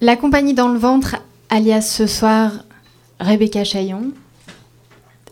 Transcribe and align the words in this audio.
La 0.00 0.16
compagnie 0.16 0.54
dans 0.54 0.68
le 0.68 0.78
ventre, 0.78 1.16
alias 1.50 1.82
ce 1.82 2.06
soir 2.06 2.50
Rebecca 3.20 3.62
Chaillon, 3.64 4.12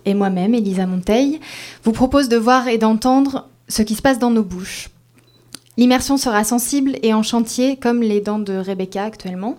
et 0.04 0.15
moi-même, 0.15 0.54
Elisa 0.54 0.87
Monteil, 0.87 1.40
vous 1.85 1.92
propose 1.92 2.29
de 2.29 2.37
voir 2.37 2.69
et 2.69 2.79
d'entendre 2.79 3.48
ce 3.69 3.83
qui 3.83 3.95
se 3.95 4.03
passe 4.03 4.19
dans 4.19 4.30
nos 4.30 4.45
bouches. 4.45 4.90
L'immersion 5.77 6.17
sera 6.17 6.45
sensible 6.45 6.96
et 7.03 7.12
en 7.12 7.22
chantier, 7.22 7.77
comme 7.77 8.03
les 8.03 8.21
dents 8.21 8.38
de 8.38 8.54
Rebecca 8.54 9.04
actuellement. 9.04 9.58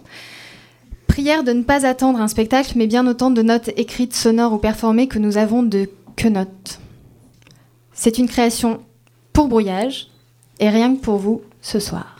Prière 1.07 1.43
de 1.43 1.51
ne 1.51 1.63
pas 1.63 1.85
attendre 1.85 2.21
un 2.21 2.27
spectacle, 2.27 2.73
mais 2.75 2.87
bien 2.87 3.05
autant 3.05 3.29
de 3.29 3.41
notes 3.41 3.71
écrites, 3.75 4.15
sonores 4.15 4.53
ou 4.53 4.57
performées 4.57 5.07
que 5.07 5.19
nous 5.19 5.37
avons 5.37 5.63
de 5.63 5.89
que 6.15 6.27
notes. 6.27 6.79
C'est 7.93 8.17
une 8.17 8.27
création 8.27 8.81
pour 9.33 9.47
brouillage, 9.47 10.07
et 10.59 10.69
rien 10.69 10.95
que 10.95 11.01
pour 11.01 11.17
vous 11.17 11.41
ce 11.61 11.79
soir. 11.79 12.12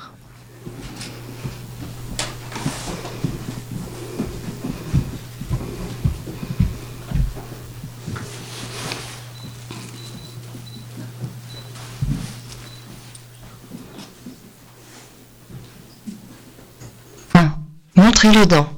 Montrez 18.24 18.40
les 18.40 18.46
dents. 18.46 18.70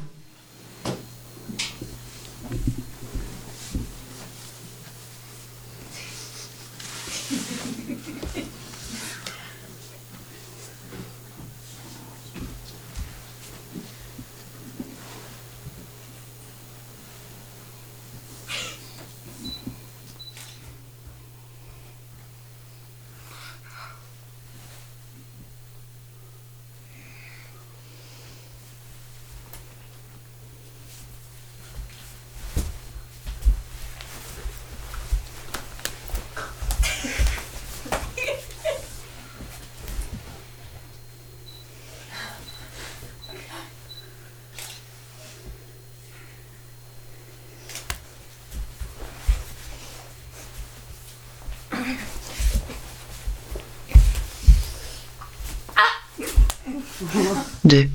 Deux. 57.66 57.90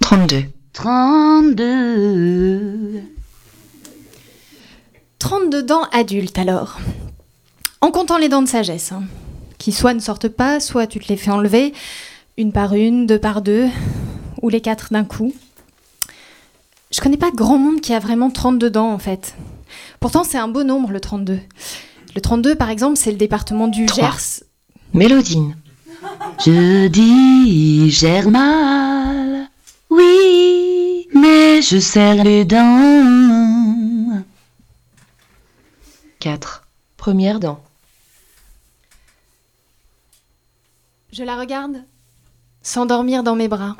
32. 0.00 0.44
32. 5.18 5.83
32 5.94 6.00
dents 6.00 6.00
adultes 6.00 6.38
alors. 6.38 6.78
En 7.80 7.90
comptant 7.90 8.18
les 8.18 8.28
dents 8.28 8.42
de 8.42 8.48
sagesse, 8.48 8.92
hein, 8.92 9.04
qui 9.58 9.72
soit 9.72 9.94
ne 9.94 10.00
sortent 10.00 10.28
pas, 10.28 10.60
soit 10.60 10.86
tu 10.86 10.98
te 10.98 11.08
les 11.08 11.16
fais 11.16 11.30
enlever, 11.30 11.72
une 12.36 12.52
par 12.52 12.74
une, 12.74 13.06
deux 13.06 13.18
par 13.18 13.42
deux, 13.42 13.68
ou 14.42 14.48
les 14.48 14.60
quatre 14.60 14.92
d'un 14.92 15.04
coup. 15.04 15.32
Je 16.90 17.00
connais 17.00 17.16
pas 17.16 17.30
grand 17.30 17.58
monde 17.58 17.80
qui 17.80 17.92
a 17.92 17.98
vraiment 17.98 18.30
32 18.30 18.70
dents 18.70 18.92
en 18.92 18.98
fait. 18.98 19.34
Pourtant 20.00 20.24
c'est 20.24 20.38
un 20.38 20.48
beau 20.48 20.64
nombre 20.64 20.90
le 20.90 21.00
32. 21.00 21.38
Le 22.14 22.20
32 22.20 22.54
par 22.54 22.70
exemple 22.70 22.96
c'est 22.96 23.10
le 23.10 23.16
département 23.16 23.68
du. 23.68 23.86
Gers. 23.88 24.44
Mélodine. 24.92 25.56
Je 26.44 26.88
dis 26.88 27.90
j'ai 27.90 28.22
mal. 28.22 29.48
Oui, 29.90 31.08
mais 31.14 31.62
je 31.62 31.78
serre 31.78 32.24
les 32.24 32.44
dents. 32.44 33.24
4. 36.24 36.62
Première 37.04 37.38
dent. 37.38 37.62
Je 41.12 41.22
la 41.22 41.36
regarde 41.36 41.84
s'endormir 42.62 43.22
dans 43.22 43.36
mes 43.36 43.46
bras. 43.46 43.76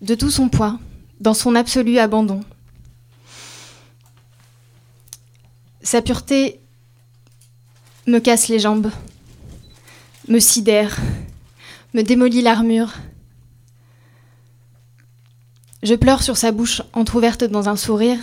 De 0.00 0.14
tout 0.14 0.30
son 0.30 0.48
poids, 0.48 0.78
dans 1.18 1.34
son 1.34 1.56
absolu 1.56 1.98
abandon. 1.98 2.44
Sa 5.82 6.02
pureté 6.02 6.60
me 8.06 8.20
casse 8.20 8.46
les 8.46 8.60
jambes, 8.60 8.92
me 10.28 10.38
sidère, 10.38 11.00
me 11.94 12.02
démolit 12.02 12.42
l'armure. 12.42 12.92
Je 15.82 15.96
pleure 15.96 16.22
sur 16.22 16.36
sa 16.36 16.52
bouche 16.52 16.80
entr'ouverte 16.92 17.42
dans 17.42 17.68
un 17.68 17.76
sourire 17.76 18.20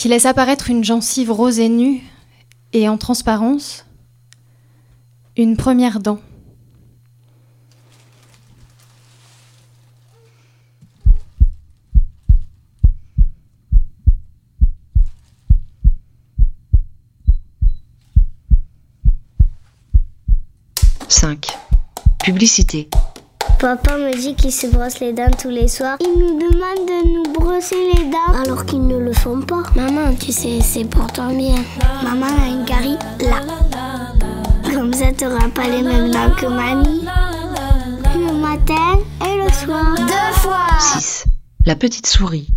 qui 0.00 0.08
laisse 0.08 0.24
apparaître 0.24 0.70
une 0.70 0.82
gencive 0.82 1.30
rose 1.30 1.58
et 1.58 1.68
nue 1.68 2.00
et 2.72 2.88
en 2.88 2.96
transparence 2.96 3.84
une 5.36 5.58
première 5.58 6.00
dent. 6.00 6.18
Cinq. 21.10 21.48
Publicité. 22.24 22.88
Papa 23.60 23.98
me 23.98 24.10
dit 24.18 24.34
qu'il 24.34 24.52
se 24.52 24.66
brosse 24.68 25.00
les 25.00 25.12
dents 25.12 25.30
tous 25.38 25.50
les 25.50 25.68
soirs. 25.68 25.98
Il 26.00 26.18
nous 26.18 26.38
demande 26.38 26.86
de 26.88 27.12
nous 27.12 27.30
brosser 27.34 27.92
les 27.94 28.04
dents 28.04 28.42
alors 28.42 28.64
qu'ils 28.64 28.86
ne 28.86 28.96
le 28.96 29.12
font 29.12 29.42
pas. 29.42 29.64
Maman, 29.76 30.14
tu 30.18 30.32
sais, 30.32 30.60
c'est 30.62 30.86
pour 30.86 31.06
ton 31.12 31.36
bien. 31.36 31.62
Maman 32.02 32.24
a 32.24 32.48
une 32.48 32.64
carie 32.64 32.96
là. 33.20 33.42
Comme 34.72 34.94
ça, 34.94 35.12
t'auras 35.12 35.50
pas 35.50 35.68
les 35.68 35.82
mêmes 35.82 36.10
dents 36.10 36.34
que 36.38 36.46
Mani. 36.46 37.04
Le 38.14 38.32
matin 38.32 38.98
et 39.26 39.36
le 39.36 39.52
soir. 39.52 39.94
Deux 39.98 40.38
fois 40.38 40.66
6. 40.78 41.26
La 41.66 41.76
petite 41.76 42.06
souris. 42.06 42.48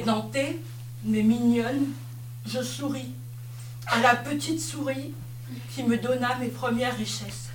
Édentée, 0.00 0.58
mais 1.04 1.22
mignonne, 1.22 1.88
je 2.46 2.62
souris 2.62 3.12
à 3.86 4.00
la 4.00 4.16
petite 4.16 4.58
souris 4.58 5.12
qui 5.74 5.82
me 5.82 5.98
donna 5.98 6.36
mes 6.36 6.48
premières 6.48 6.96
richesses. 6.96 7.50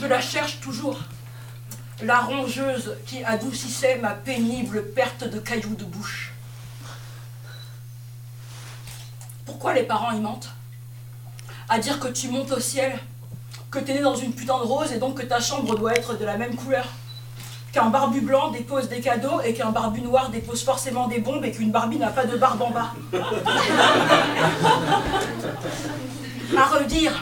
Je 0.00 0.06
la 0.06 0.22
cherche 0.22 0.60
toujours, 0.60 0.98
la 2.00 2.20
rongeuse 2.20 2.96
qui 3.04 3.22
adoucissait 3.22 3.98
ma 3.98 4.14
pénible 4.14 4.92
perte 4.92 5.24
de 5.24 5.38
cailloux 5.38 5.74
de 5.74 5.84
bouche. 5.84 6.32
Pourquoi 9.44 9.74
les 9.74 9.82
parents 9.82 10.12
y 10.12 10.20
mentent? 10.20 10.54
À 11.68 11.78
dire 11.78 12.00
que 12.00 12.08
tu 12.08 12.28
montes 12.28 12.52
au 12.52 12.60
ciel, 12.60 12.98
que 13.70 13.78
t'es 13.78 13.92
né 13.92 14.00
dans 14.00 14.16
une 14.16 14.32
putain 14.32 14.56
de 14.56 14.64
rose 14.64 14.90
et 14.92 14.98
donc 14.98 15.20
que 15.20 15.26
ta 15.26 15.38
chambre 15.38 15.76
doit 15.76 15.92
être 15.92 16.16
de 16.16 16.24
la 16.24 16.38
même 16.38 16.56
couleur 16.56 16.88
qu'un 17.78 17.90
barbu 17.90 18.20
blanc 18.22 18.50
dépose 18.50 18.88
des 18.88 19.00
cadeaux 19.00 19.40
et 19.44 19.54
qu'un 19.54 19.70
barbu 19.70 20.00
noir 20.00 20.30
dépose 20.30 20.64
forcément 20.64 21.06
des 21.06 21.20
bombes 21.20 21.44
et 21.44 21.52
qu'une 21.52 21.70
Barbie 21.70 21.98
n'a 21.98 22.08
pas 22.08 22.24
de 22.24 22.36
barbe 22.36 22.60
en 22.60 22.70
bas. 22.70 22.92
à 26.56 26.64
redire 26.64 27.12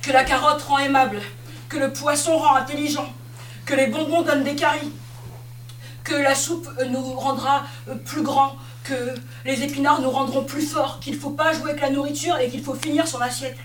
que 0.00 0.12
la 0.12 0.22
carotte 0.22 0.62
rend 0.62 0.78
aimable, 0.78 1.20
que 1.68 1.76
le 1.76 1.92
poisson 1.92 2.38
rend 2.38 2.54
intelligent, 2.54 3.12
que 3.66 3.74
les 3.74 3.88
bonbons 3.88 4.22
donnent 4.22 4.44
des 4.44 4.54
caries, 4.54 4.92
que 6.04 6.14
la 6.14 6.36
soupe 6.36 6.68
nous 6.88 7.14
rendra 7.14 7.64
euh, 7.88 7.96
plus 7.96 8.22
grands, 8.22 8.54
que 8.84 9.16
les 9.44 9.64
épinards 9.64 10.00
nous 10.02 10.10
rendront 10.10 10.44
plus 10.44 10.62
forts, 10.62 11.00
qu'il 11.00 11.14
ne 11.14 11.18
faut 11.18 11.30
pas 11.30 11.52
jouer 11.52 11.70
avec 11.70 11.82
la 11.82 11.90
nourriture 11.90 12.38
et 12.38 12.48
qu'il 12.48 12.62
faut 12.62 12.74
finir 12.74 13.08
son 13.08 13.20
assiette. 13.20 13.58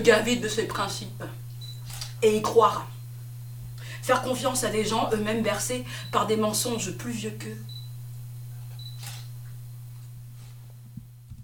Gaver 0.00 0.36
de 0.36 0.48
ses 0.48 0.64
principes 0.64 1.24
et 2.22 2.36
y 2.36 2.42
croire. 2.42 2.88
Faire 4.02 4.22
confiance 4.22 4.64
à 4.64 4.70
des 4.70 4.84
gens 4.84 5.08
eux-mêmes 5.12 5.42
bercés 5.42 5.84
par 6.10 6.26
des 6.26 6.36
mensonges 6.36 6.90
plus 6.92 7.12
vieux 7.12 7.30
qu'eux. 7.38 7.58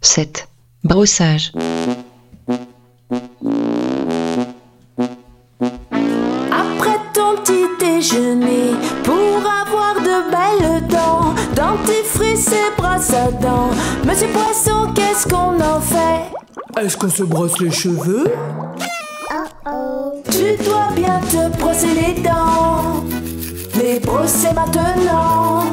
7. 0.01 0.49
Brossage. 0.85 1.53
Après 6.51 6.99
ton 7.13 7.37
petit 7.43 7.67
déjeuner, 7.79 8.73
pour 9.03 9.39
avoir 9.47 9.95
de 9.97 10.31
belles 10.31 10.87
dents, 10.89 11.35
dentifrice 11.55 12.49
et 12.53 12.71
brosse 12.81 13.11
à 13.11 13.31
dents. 13.33 13.71
Monsieur 14.05 14.29
Poisson, 14.29 14.93
qu'est-ce 14.95 15.27
qu'on 15.29 15.61
en 15.61 15.81
fait? 15.81 16.06
Est-ce 16.79 16.97
qu'on 16.97 17.09
se 17.09 17.23
brosse 17.23 17.59
les 17.61 17.71
cheveux? 17.71 18.25
Tu 20.31 20.63
dois 20.63 20.93
bien 20.95 21.21
te 21.21 21.57
brosser 21.57 21.95
les 21.95 22.23
dents, 22.23 23.03
les 23.77 23.99
brosser 23.99 24.53
maintenant. 24.53 25.65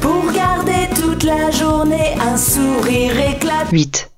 Pour 0.00 0.30
garder 0.32 0.88
toute 0.94 1.22
la 1.22 1.50
journée 1.50 2.14
un 2.20 2.36
sourire 2.36 3.18
éclatant. 3.18 3.70
8. 3.72 4.10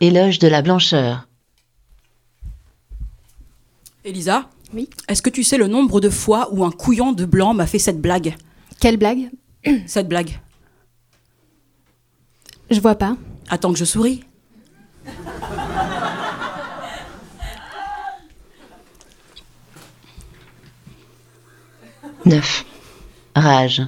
Éloge 0.00 0.38
de 0.38 0.48
la 0.48 0.60
blancheur. 0.60 1.26
Elisa 4.04 4.50
Oui. 4.74 4.90
Est-ce 5.08 5.22
que 5.22 5.30
tu 5.30 5.44
sais 5.44 5.56
le 5.56 5.66
nombre 5.68 6.00
de 6.00 6.10
fois 6.10 6.48
où 6.52 6.62
un 6.64 6.70
couillon 6.70 7.12
de 7.12 7.24
blanc 7.24 7.54
m'a 7.54 7.66
fait 7.66 7.78
cette 7.78 8.02
blague? 8.02 8.34
Quelle 8.80 8.98
blague? 8.98 9.30
Cette 9.86 10.08
blague. 10.08 10.38
Je 12.70 12.80
vois 12.80 12.96
pas. 12.96 13.16
Attends 13.48 13.72
que 13.72 13.78
je 13.78 13.84
souris. 13.86 14.24
Neuf. 22.24 22.64
Rage. 23.34 23.82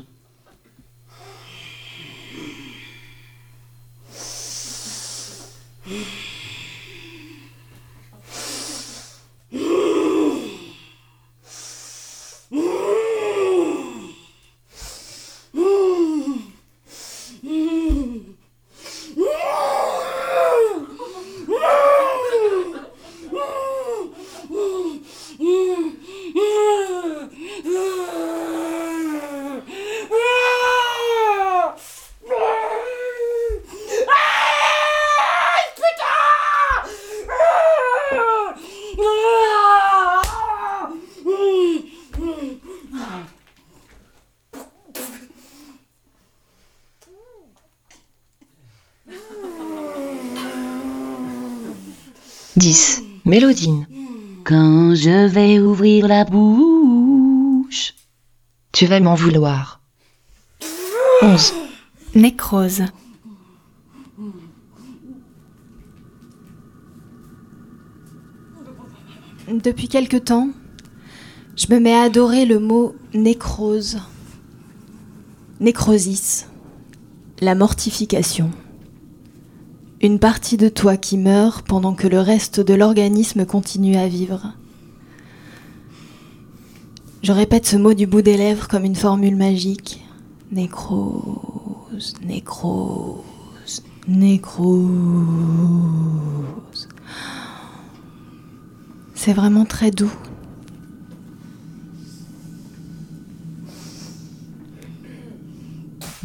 Dix. 52.57 53.03
Mélodine. 53.25 53.87
Quand 54.45 54.95
je 54.95 55.27
vais 55.27 55.59
la 56.07 56.25
bouche, 56.25 57.95
Tu 58.73 58.87
vas 58.87 59.01
m'en 59.01 59.15
vouloir. 59.15 59.81
Onze. 61.23 61.53
Nécrose. 62.15 62.83
Depuis 69.49 69.89
quelque 69.89 70.17
temps, 70.17 70.49
je 71.57 71.67
me 71.71 71.79
mets 71.79 71.95
à 71.95 72.03
adorer 72.03 72.47
le 72.47 72.59
mot 72.59 72.95
nécrose. 73.13 73.99
Nécrosis. 75.61 76.49
La 77.41 77.55
mortification. 77.55 78.51
Une 80.01 80.19
partie 80.19 80.57
de 80.57 80.69
toi 80.69 80.97
qui 80.97 81.17
meurt 81.17 81.67
pendant 81.67 81.95
que 81.95 82.09
le 82.09 82.21
reste 82.21 82.61
de 82.61 82.75
l'organisme 82.75 83.47
continue 83.47 83.97
à 83.97 84.09
vivre. 84.09 84.55
Je 87.25 87.33
répète 87.33 87.65
ce 87.65 87.77
mot 87.77 87.95
du 87.95 88.07
bout 88.07 88.21
des 88.21 88.37
lèvres 88.37 88.69
comme 88.69 88.85
une 88.85 88.95
formule 88.95 89.35
magique. 89.35 90.05
Nécrose, 90.53 92.13
nécrose, 92.23 93.83
nécrose. 94.07 94.85
C'est 99.15 99.33
vraiment 99.33 99.65
très 99.65 99.91
doux. 99.91 100.13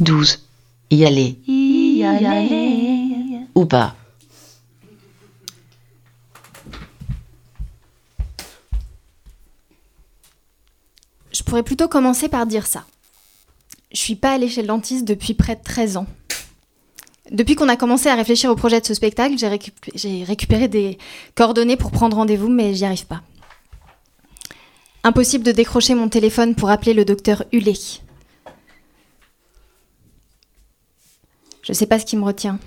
Douze. 0.00 0.40
Y 0.90 1.06
aller. 1.06 1.38
y 1.46 2.04
aller. 2.04 3.46
Ou 3.54 3.64
pas. 3.64 3.96
Pourrais 11.50 11.62
plutôt 11.64 11.88
commencer 11.88 12.28
par 12.28 12.46
dire 12.46 12.66
ça. 12.66 12.84
Je 13.92 13.98
suis 13.98 14.14
pas 14.14 14.32
allée 14.32 14.48
chez 14.48 14.62
le 14.62 14.68
dentiste 14.68 15.04
depuis 15.04 15.34
près 15.34 15.56
de 15.56 15.62
13 15.62 15.96
ans. 15.96 16.06
Depuis 17.32 17.56
qu'on 17.56 17.68
a 17.68 17.76
commencé 17.76 18.08
à 18.08 18.14
réfléchir 18.14 18.50
au 18.50 18.54
projet 18.56 18.80
de 18.80 18.86
ce 18.86 18.94
spectacle, 18.94 19.36
j'ai 19.36 19.48
récup- 19.48 19.90
j'ai 19.94 20.22
récupéré 20.24 20.68
des 20.68 20.96
coordonnées 21.34 21.76
pour 21.76 21.90
prendre 21.90 22.16
rendez-vous, 22.16 22.48
mais 22.48 22.74
j'y 22.74 22.84
arrive 22.84 23.06
pas. 23.06 23.22
Impossible 25.02 25.44
de 25.44 25.52
décrocher 25.52 25.94
mon 25.94 26.08
téléphone 26.08 26.54
pour 26.54 26.70
appeler 26.70 26.94
le 26.94 27.04
docteur 27.04 27.44
Hulé. 27.52 27.74
Je 31.62 31.72
sais 31.72 31.86
pas 31.86 31.98
ce 31.98 32.06
qui 32.06 32.16
me 32.16 32.24
retient. 32.24 32.58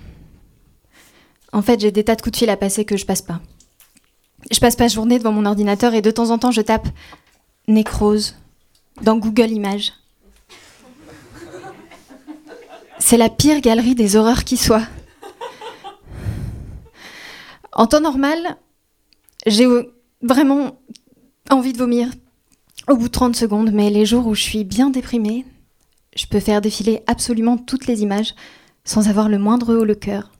En 1.52 1.62
fait, 1.62 1.80
j'ai 1.80 1.90
des 1.90 2.04
tas 2.04 2.16
de 2.16 2.22
coups 2.22 2.32
de 2.32 2.36
fil 2.38 2.50
à 2.50 2.56
passer 2.56 2.84
que 2.84 2.96
je 2.96 3.06
passe 3.06 3.22
pas. 3.22 3.40
Je 4.50 4.60
passe 4.60 4.76
pas 4.76 4.88
journée 4.88 5.18
devant 5.18 5.32
mon 5.32 5.46
ordinateur 5.46 5.94
et 5.94 6.02
de 6.02 6.10
temps 6.10 6.30
en 6.30 6.38
temps 6.38 6.50
je 6.50 6.60
tape 6.60 6.88
nécrose 7.66 8.34
dans 9.02 9.16
Google 9.16 9.50
Images. 9.50 9.92
C'est 12.98 13.16
la 13.16 13.28
pire 13.28 13.60
galerie 13.60 13.94
des 13.94 14.16
horreurs 14.16 14.44
qui 14.44 14.56
soit. 14.56 14.86
En 17.72 17.86
temps 17.86 18.00
normal, 18.00 18.56
j'ai 19.46 19.66
vraiment 20.22 20.80
envie 21.50 21.72
de 21.72 21.78
vomir 21.78 22.10
au 22.88 22.96
bout 22.96 23.08
de 23.08 23.12
30 23.12 23.36
secondes, 23.36 23.72
mais 23.72 23.90
les 23.90 24.06
jours 24.06 24.26
où 24.26 24.34
je 24.34 24.42
suis 24.42 24.64
bien 24.64 24.90
déprimée, 24.90 25.44
je 26.16 26.26
peux 26.26 26.40
faire 26.40 26.60
défiler 26.60 27.02
absolument 27.06 27.56
toutes 27.58 27.86
les 27.86 28.02
images 28.02 28.34
sans 28.84 29.08
avoir 29.08 29.28
le 29.28 29.38
moindre 29.38 29.74
haut 29.74 29.84
le 29.84 29.94
cœur. 29.94 30.30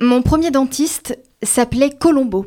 Mon 0.00 0.22
premier 0.22 0.50
dentiste 0.50 1.18
s'appelait 1.42 1.90
Colombo. 1.90 2.46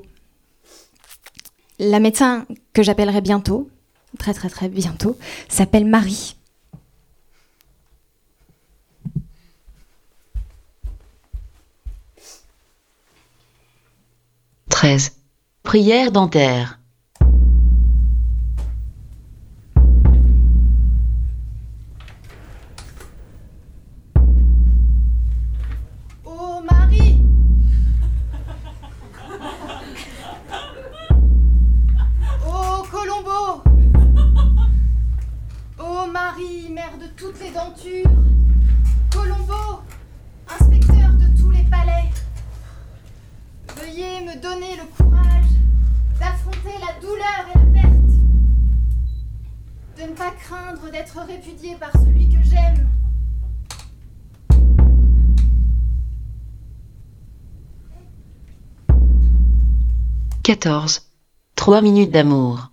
La 1.79 1.99
médecin 1.99 2.45
que 2.73 2.83
j'appellerai 2.83 3.21
bientôt, 3.21 3.69
très 4.17 4.33
très 4.33 4.49
très 4.49 4.69
bientôt, 4.69 5.17
s'appelle 5.47 5.85
Marie. 5.85 6.35
Treize. 14.69 15.13
Prière 15.63 16.11
dentaire. 16.11 16.79
Me 43.95 44.41
donner 44.41 44.75
le 44.75 44.85
courage 44.97 45.45
d'affronter 46.19 46.75
la 46.79 46.99
douleur 46.99 47.45
et 47.53 47.59
la 47.59 47.81
perte. 47.81 48.13
De 49.97 50.09
ne 50.09 50.15
pas 50.15 50.31
craindre 50.31 50.89
d'être 50.91 51.19
répudié 51.19 51.75
par 51.75 51.91
celui 51.91 52.27
que 52.27 52.41
j'aime. 52.43 52.89
Quatorze. 60.41 61.11
Trois 61.53 61.81
minutes 61.83 62.09
d'amour. 62.09 62.72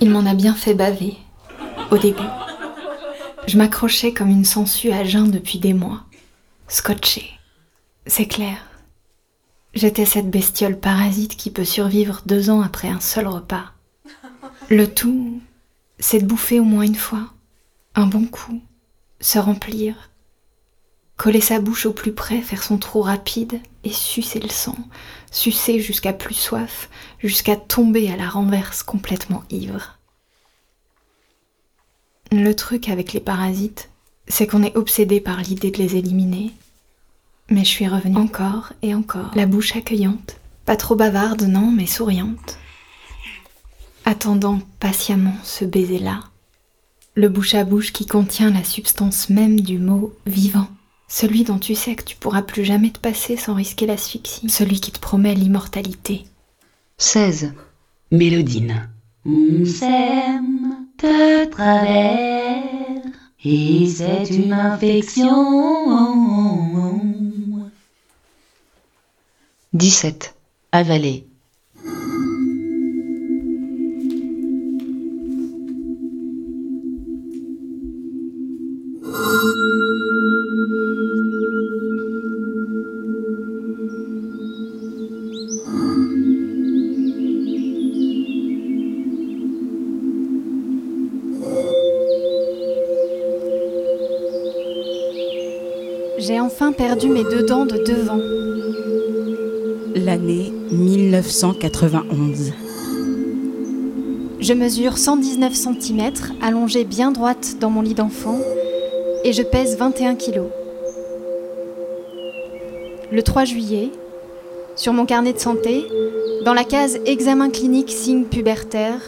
Il 0.00 0.10
m'en 0.10 0.26
a 0.26 0.34
bien 0.34 0.54
fait 0.54 0.74
baver, 0.74 1.16
au 1.90 1.98
début. 1.98 2.22
Je 3.46 3.56
m'accrochais 3.56 4.12
comme 4.12 4.30
une 4.30 4.44
sangsue 4.44 4.92
à 4.92 5.04
jeun 5.04 5.30
depuis 5.30 5.58
des 5.58 5.72
mois, 5.72 6.04
scotchée. 6.66 7.30
C'est 8.06 8.26
clair. 8.26 8.56
J'étais 9.74 10.04
cette 10.04 10.30
bestiole 10.30 10.78
parasite 10.78 11.36
qui 11.36 11.50
peut 11.50 11.64
survivre 11.64 12.22
deux 12.26 12.50
ans 12.50 12.60
après 12.60 12.88
un 12.88 13.00
seul 13.00 13.28
repas. 13.28 13.72
Le 14.68 14.92
tout, 14.92 15.40
c'est 15.98 16.18
de 16.18 16.26
bouffer 16.26 16.58
au 16.58 16.64
moins 16.64 16.82
une 16.82 16.96
fois, 16.96 17.32
un 17.94 18.06
bon 18.06 18.24
coup, 18.24 18.60
se 19.20 19.38
remplir, 19.38 20.10
coller 21.20 21.42
sa 21.42 21.60
bouche 21.60 21.84
au 21.84 21.92
plus 21.92 22.12
près, 22.12 22.40
faire 22.40 22.62
son 22.62 22.78
trou 22.78 23.02
rapide 23.02 23.60
et 23.84 23.92
sucer 23.92 24.40
le 24.40 24.48
sang, 24.48 24.78
sucer 25.30 25.78
jusqu'à 25.78 26.14
plus 26.14 26.32
soif, 26.34 26.88
jusqu'à 27.18 27.56
tomber 27.56 28.10
à 28.10 28.16
la 28.16 28.26
renverse 28.26 28.82
complètement 28.82 29.42
ivre. 29.50 29.98
Le 32.32 32.54
truc 32.54 32.88
avec 32.88 33.12
les 33.12 33.20
parasites, 33.20 33.90
c'est 34.28 34.46
qu'on 34.46 34.62
est 34.62 34.74
obsédé 34.78 35.20
par 35.20 35.42
l'idée 35.42 35.70
de 35.70 35.76
les 35.76 35.96
éliminer. 35.96 36.52
Mais 37.50 37.66
je 37.66 37.70
suis 37.70 37.86
revenue 37.86 38.16
encore 38.16 38.72
et 38.80 38.94
encore, 38.94 39.30
la 39.34 39.44
bouche 39.44 39.76
accueillante, 39.76 40.36
pas 40.64 40.76
trop 40.76 40.96
bavarde, 40.96 41.42
non, 41.42 41.70
mais 41.70 41.84
souriante, 41.84 42.56
attendant 44.06 44.60
patiemment 44.78 45.36
ce 45.44 45.66
baiser-là, 45.66 46.20
le 47.14 47.28
bouche 47.28 47.52
à 47.52 47.64
bouche 47.64 47.92
qui 47.92 48.06
contient 48.06 48.50
la 48.50 48.64
substance 48.64 49.28
même 49.28 49.60
du 49.60 49.76
mot 49.76 50.14
vivant, 50.24 50.68
celui 51.10 51.42
dont 51.42 51.58
tu 51.58 51.74
sais 51.74 51.96
que 51.96 52.04
tu 52.04 52.16
pourras 52.16 52.40
plus 52.42 52.64
jamais 52.64 52.90
te 52.90 53.00
passer 53.00 53.36
sans 53.36 53.54
risquer 53.54 53.84
l'asphyxie, 53.84 54.48
celui 54.48 54.80
qui 54.80 54.92
te 54.92 55.00
promet 55.00 55.34
l'immortalité. 55.34 56.24
Seize. 56.96 57.52
Mélodine. 58.12 58.88
On 59.26 59.64
s'aime 59.66 60.86
de 60.98 61.44
travers 61.50 63.02
et 63.44 63.86
c'est 63.88 64.30
une 64.30 64.52
infection. 64.52 65.30
Dix-sept. 69.72 70.34
Avaler. 70.72 71.26
J'ai 96.20 96.38
enfin 96.38 96.72
perdu 96.72 97.08
mes 97.08 97.24
deux 97.24 97.44
dents 97.44 97.64
de 97.64 97.78
devant. 97.78 98.20
L'année 99.94 100.52
1991. 100.70 102.52
Je 104.38 104.52
mesure 104.52 104.98
119 104.98 105.54
cm, 105.54 106.12
allongée 106.42 106.84
bien 106.84 107.10
droite 107.10 107.56
dans 107.58 107.70
mon 107.70 107.80
lit 107.80 107.94
d'enfant, 107.94 108.38
et 109.24 109.32
je 109.32 109.42
pèse 109.42 109.78
21 109.78 110.16
kg. 110.16 110.42
Le 113.10 113.22
3 113.22 113.46
juillet, 113.46 113.88
sur 114.76 114.92
mon 114.92 115.06
carnet 115.06 115.32
de 115.32 115.38
santé, 115.38 115.86
dans 116.44 116.52
la 116.54 116.64
case 116.64 116.98
examen 117.06 117.48
clinique 117.48 117.90
signe 117.90 118.24
pubertaire, 118.24 119.00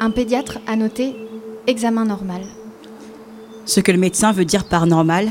un 0.00 0.10
pédiatre 0.10 0.58
a 0.66 0.74
noté 0.74 1.14
examen 1.68 2.04
normal. 2.04 2.42
Ce 3.66 3.78
que 3.78 3.92
le 3.92 3.98
médecin 3.98 4.32
veut 4.32 4.44
dire 4.44 4.64
par 4.64 4.86
normal, 4.86 5.30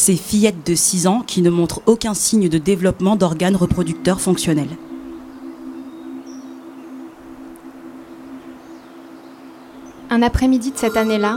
c'est 0.00 0.16
fillette 0.16 0.66
de 0.66 0.74
6 0.74 1.06
ans 1.06 1.20
qui 1.20 1.42
ne 1.42 1.50
montre 1.50 1.82
aucun 1.84 2.14
signe 2.14 2.48
de 2.48 2.56
développement 2.56 3.16
d'organes 3.16 3.54
reproducteurs 3.54 4.18
fonctionnels. 4.18 4.78
Un 10.08 10.22
après-midi 10.22 10.72
de 10.72 10.78
cette 10.78 10.96
année-là, 10.96 11.36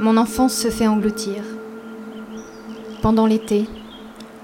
mon 0.00 0.16
enfance 0.16 0.54
se 0.54 0.70
fait 0.70 0.86
engloutir. 0.86 1.42
Pendant 3.02 3.26
l'été, 3.26 3.66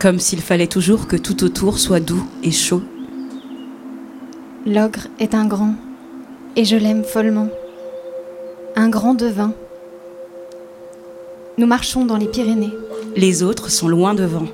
Comme 0.01 0.19
s'il 0.19 0.41
fallait 0.41 0.67
toujours 0.67 1.07
que 1.07 1.17
tout 1.17 1.45
autour 1.45 1.79
soit 1.79 2.01
doux 2.01 2.27
et 2.43 2.51
chaud. 2.51 2.83
l'ogre 4.67 5.07
est 5.21 5.33
un 5.33 5.47
grand, 5.47 5.77
et 6.57 6.65
je 6.65 6.77
l'aime 6.77 7.05
follement. 7.05 7.49
Un 8.75 8.89
grand 8.89 9.15
devin. 9.15 9.53
Nous 11.57 11.69
marchons 11.69 12.05
dans 12.05 12.17
les 12.17 12.27
Pyrénées. 12.27 12.75
Les 13.17 13.43
autres 13.43 13.71
sont 13.71 13.89
loin 13.89 14.15
devant. 14.15 14.47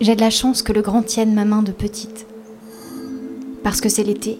J'ai 0.00 0.16
de 0.16 0.20
la 0.20 0.30
chance 0.30 0.62
que 0.62 0.72
le 0.72 0.82
grand 0.82 1.02
tienne 1.02 1.34
ma 1.34 1.44
main 1.44 1.62
de 1.62 1.72
petite. 1.72 2.26
Parce 3.62 3.80
que 3.80 3.88
c'est 3.88 4.02
l'été, 4.02 4.38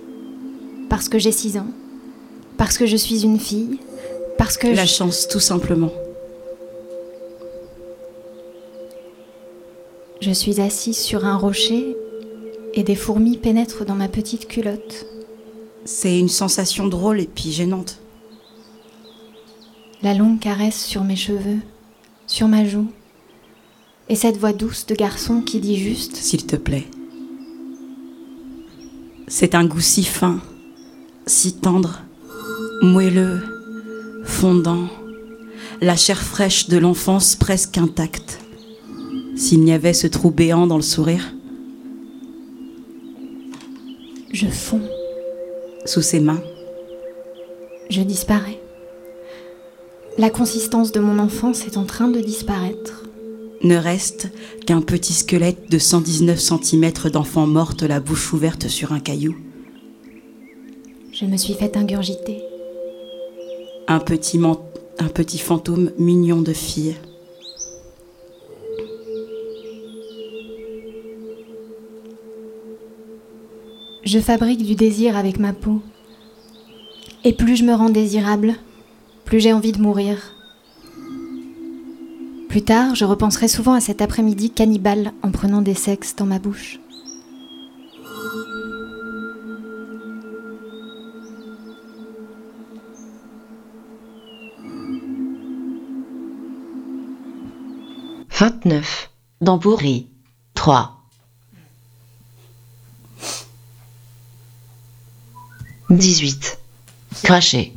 parce 0.88 1.09
que 1.09 1.19
j'ai 1.19 1.31
6 1.33 1.59
ans, 1.59 1.69
parce 2.57 2.76
que 2.76 2.87
je 2.87 2.97
suis 2.97 3.23
une 3.23 3.38
fille, 3.38 3.78
parce 4.37 4.57
que 4.57 4.66
La 4.66 4.85
je- 4.85 4.92
chance, 4.95 5.28
tout 5.28 5.40
simplement. 5.40 5.92
je 10.21 10.31
suis 10.31 10.61
assise 10.61 10.99
sur 10.99 11.25
un 11.25 11.37
rocher 11.37 11.97
et 12.75 12.85
des 12.85 12.95
fourmis 12.95 13.37
pénètrent 13.38 13.85
dans 13.85 13.97
ma 13.97 14.07
petite 14.07 14.47
culotte. 14.47 15.04
C'est 15.85 16.16
une 16.16 16.28
sensation 16.28 16.87
drôle 16.87 17.21
et 17.21 17.26
puis 17.26 17.50
gênante. 17.50 17.99
La 20.00 20.14
longue 20.14 20.38
caresse 20.38 20.81
sur 20.85 21.02
mes 21.02 21.16
cheveux, 21.16 21.59
sur 22.28 22.47
ma 22.47 22.64
joue, 22.64 22.87
et 24.08 24.17
cette 24.17 24.36
voix 24.36 24.52
douce 24.52 24.86
de 24.86 24.95
garçon 24.95 25.41
qui 25.41 25.60
dit 25.60 25.78
juste 25.78 26.17
S'il 26.17 26.47
te 26.47 26.56
plaît. 26.56 26.86
C'est 29.28 29.54
un 29.54 29.65
goût 29.65 29.80
si 29.80 30.04
fin, 30.04 30.41
si 31.26 31.54
tendre, 31.54 32.02
moelleux, 32.82 33.41
fondant, 34.25 34.88
la 35.80 35.97
chair 35.97 36.21
fraîche 36.21 36.69
de 36.69 36.78
l'enfance 36.78 37.36
presque 37.36 37.78
intacte. 37.78 38.41
S'il 39.36 39.60
n'y 39.60 39.73
avait 39.73 39.95
ce 39.95 40.06
trou 40.06 40.30
béant 40.30 40.67
dans 40.67 40.76
le 40.76 40.82
sourire, 40.82 41.32
Je 44.32 44.47
fonds, 44.47 44.88
sous 45.84 46.00
ses 46.00 46.19
mains, 46.19 46.43
je 47.91 48.00
disparais. 48.00 48.58
La 50.17 50.30
consistance 50.30 50.91
de 50.91 51.00
mon 51.00 51.19
enfance 51.19 51.67
est 51.67 51.76
en 51.76 51.84
train 51.84 52.08
de 52.08 52.19
disparaître. 52.19 53.01
Ne 53.62 53.76
reste 53.76 54.28
qu'un 54.66 54.80
petit 54.80 55.12
squelette 55.12 55.70
de 55.70 55.78
119 55.78 56.38
cm 56.40 56.92
d'enfant 57.12 57.46
morte, 57.46 57.82
la 57.82 58.00
bouche 58.00 58.32
ouverte 58.32 58.68
sur 58.68 58.92
un 58.92 59.00
caillou. 59.00 59.36
Je 61.12 61.25
me 61.26 61.36
suis 61.36 61.54
fait 61.54 61.76
ingurgiter. 61.76 62.42
Un 63.88 63.98
petit, 64.00 64.38
man- 64.38 64.56
un 64.98 65.08
petit 65.08 65.38
fantôme 65.38 65.90
mignon 65.98 66.40
de 66.42 66.52
fille. 66.52 66.96
Je 74.04 74.18
fabrique 74.18 74.64
du 74.64 74.75
désir 74.75 75.16
avec 75.16 75.38
ma 75.38 75.52
peau. 75.52 75.80
Et 77.25 77.32
plus 77.32 77.56
je 77.56 77.64
me 77.64 77.72
rends 77.75 77.90
désirable, 77.90 78.54
plus 79.25 79.40
j'ai 79.40 79.52
envie 79.52 79.72
de 79.72 79.80
mourir. 79.80 80.18
Plus 82.52 82.65
tard, 82.65 82.95
je 82.95 83.06
repenserai 83.06 83.49
souvent 83.49 83.73
à 83.73 83.80
cet 83.80 84.02
après-midi 84.02 84.50
cannibale 84.50 85.15
en 85.23 85.30
prenant 85.30 85.62
des 85.62 85.73
sexes 85.73 86.15
dans 86.17 86.26
ma 86.26 86.38
bouche. 86.38 86.78
Vingt-neuf. 98.38 99.10
Dambourri. 99.41 100.10
Trois. 100.52 101.00
Dix-huit. 105.88 106.58
Cracher. 107.23 107.73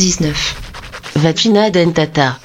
Dix-neuf. 0.00 0.42
Vagina 1.16 1.68
dentata. 1.70 2.38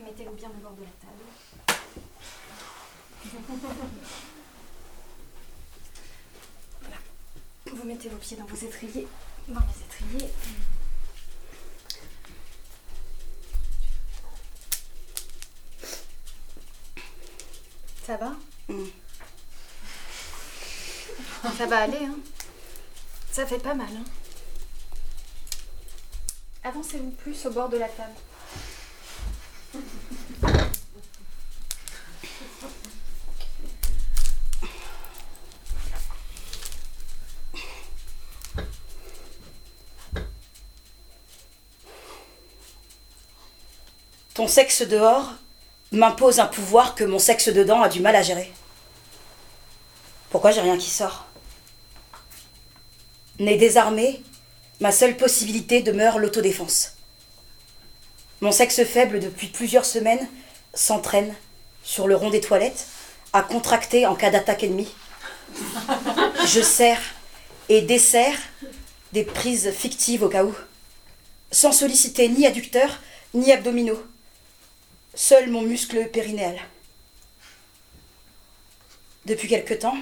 Mettez-vous 0.00 0.34
bien 0.34 0.48
au 0.48 0.60
bord 0.60 0.72
de 0.72 0.82
la 0.82 0.88
table. 1.00 1.24
Voilà. 6.80 6.96
Vous 7.72 7.84
mettez 7.88 8.08
vos 8.10 8.18
pieds 8.18 8.36
dans 8.36 8.44
vos 8.44 8.56
étriers. 8.66 9.06
Dans 9.48 9.60
les 9.60 9.82
étriers. 9.82 10.30
Ça 18.06 18.16
va 18.18 18.32
Ça 21.56 21.66
va 21.66 21.78
aller, 21.78 21.93
hein 22.04 22.16
Ça 23.30 23.46
fait 23.46 23.58
pas 23.58 23.74
mal, 23.74 23.88
hein 23.96 24.04
Avancez-vous 26.64 27.10
plus 27.10 27.44
au 27.46 27.50
bord 27.50 27.68
de 27.68 27.76
la 27.76 27.88
table. 27.88 28.14
Ton 44.34 44.48
sexe 44.48 44.82
dehors 44.82 45.32
m'impose 45.92 46.40
un 46.40 46.46
pouvoir 46.46 46.94
que 46.94 47.04
mon 47.04 47.18
sexe 47.18 47.48
dedans 47.50 47.82
a 47.82 47.88
du 47.88 48.00
mal 48.00 48.16
à 48.16 48.22
gérer. 48.22 48.52
Pourquoi 50.30 50.50
j'ai 50.50 50.60
rien 50.60 50.76
qui 50.76 50.90
sort? 50.90 51.26
Né 53.40 53.56
désarmé, 53.56 54.22
ma 54.80 54.92
seule 54.92 55.16
possibilité 55.16 55.82
demeure 55.82 56.18
l'autodéfense. 56.18 56.92
Mon 58.40 58.52
sexe 58.52 58.84
faible 58.84 59.18
depuis 59.18 59.48
plusieurs 59.48 59.84
semaines 59.84 60.28
s'entraîne 60.72 61.34
sur 61.82 62.06
le 62.06 62.14
rond 62.14 62.30
des 62.30 62.40
toilettes 62.40 62.86
à 63.32 63.42
contracter 63.42 64.06
en 64.06 64.14
cas 64.14 64.30
d'attaque 64.30 64.62
ennemie. 64.62 64.94
Je 66.46 66.60
serre 66.60 67.00
et 67.68 67.82
desserre 67.82 68.38
des 69.12 69.24
prises 69.24 69.72
fictives 69.72 70.22
au 70.22 70.28
cas 70.28 70.44
où, 70.44 70.54
sans 71.50 71.72
solliciter 71.72 72.28
ni 72.28 72.46
adducteurs 72.46 73.00
ni 73.32 73.50
abdominaux. 73.50 74.02
Seul 75.14 75.50
mon 75.50 75.62
muscle 75.62 76.08
périnéal. 76.10 76.58
Depuis 79.26 79.48
quelque 79.48 79.74
temps, 79.74 79.96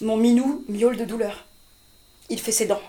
mon 0.00 0.16
minou 0.16 0.64
miaule 0.68 0.96
de 0.96 1.04
douleur. 1.04 1.44
Il 2.28 2.40
fait 2.40 2.52
ses 2.52 2.66
dents. 2.66 2.82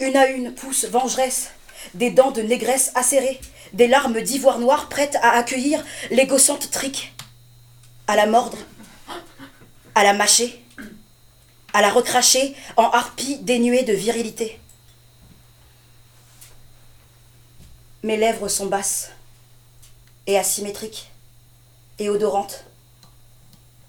Une 0.00 0.16
à 0.16 0.26
une 0.26 0.54
pousse 0.54 0.84
vengeresse 0.84 1.50
des 1.94 2.10
dents 2.10 2.30
de 2.30 2.42
négresse 2.42 2.92
acérées, 2.94 3.40
des 3.72 3.88
larmes 3.88 4.20
d'ivoire 4.20 4.58
noir 4.58 4.88
prêtes 4.88 5.16
à 5.22 5.30
accueillir 5.30 5.84
les 6.10 6.26
gossantes 6.26 6.70
triques, 6.70 7.12
à 8.06 8.16
la 8.16 8.26
mordre, 8.26 8.58
à 9.94 10.04
la 10.04 10.12
mâcher, 10.12 10.62
à 11.72 11.80
la 11.80 11.90
recracher 11.90 12.54
en 12.76 12.84
harpie 12.84 13.38
dénuée 13.38 13.82
de 13.82 13.92
virilité. 13.92 14.60
Mes 18.02 18.16
lèvres 18.16 18.48
sont 18.48 18.66
basses 18.66 19.10
et 20.26 20.38
asymétriques 20.38 21.10
et 21.98 22.08
odorantes 22.08 22.64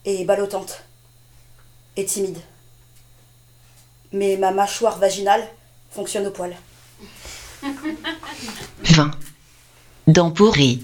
et 0.06 0.24
ballottantes 0.26 0.84
et 1.96 2.06
timides. 2.06 2.42
Mais 4.12 4.38
ma 4.38 4.52
mâchoire 4.52 5.00
vaginale 5.00 5.48
fonctionne 5.92 6.28
au 6.28 6.32
poil. 6.32 6.56
20. 8.84 9.12
Dents 10.08 10.32
pourries. 10.32 10.84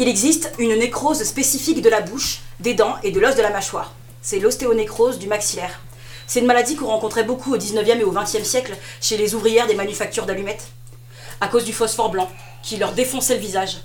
Il 0.00 0.06
existe 0.06 0.52
une 0.60 0.76
nécrose 0.76 1.24
spécifique 1.24 1.82
de 1.82 1.88
la 1.88 2.00
bouche, 2.00 2.38
des 2.60 2.74
dents 2.74 2.94
et 3.02 3.10
de 3.10 3.18
l'os 3.18 3.34
de 3.34 3.42
la 3.42 3.50
mâchoire. 3.50 3.92
C'est 4.22 4.38
l'ostéonécrose 4.38 5.18
du 5.18 5.26
maxillaire. 5.26 5.80
C'est 6.28 6.38
une 6.38 6.46
maladie 6.46 6.76
qu'on 6.76 6.86
rencontrait 6.86 7.24
beaucoup 7.24 7.52
au 7.52 7.58
19e 7.58 7.98
et 7.98 8.04
au 8.04 8.12
20e 8.12 8.44
siècle 8.44 8.76
chez 9.00 9.16
les 9.16 9.34
ouvrières 9.34 9.66
des 9.66 9.74
manufactures 9.74 10.24
d'allumettes, 10.24 10.68
à 11.40 11.48
cause 11.48 11.64
du 11.64 11.72
phosphore 11.72 12.10
blanc 12.10 12.30
qui 12.62 12.76
leur 12.76 12.92
défonçait 12.92 13.34
le 13.34 13.40
visage. 13.40 13.78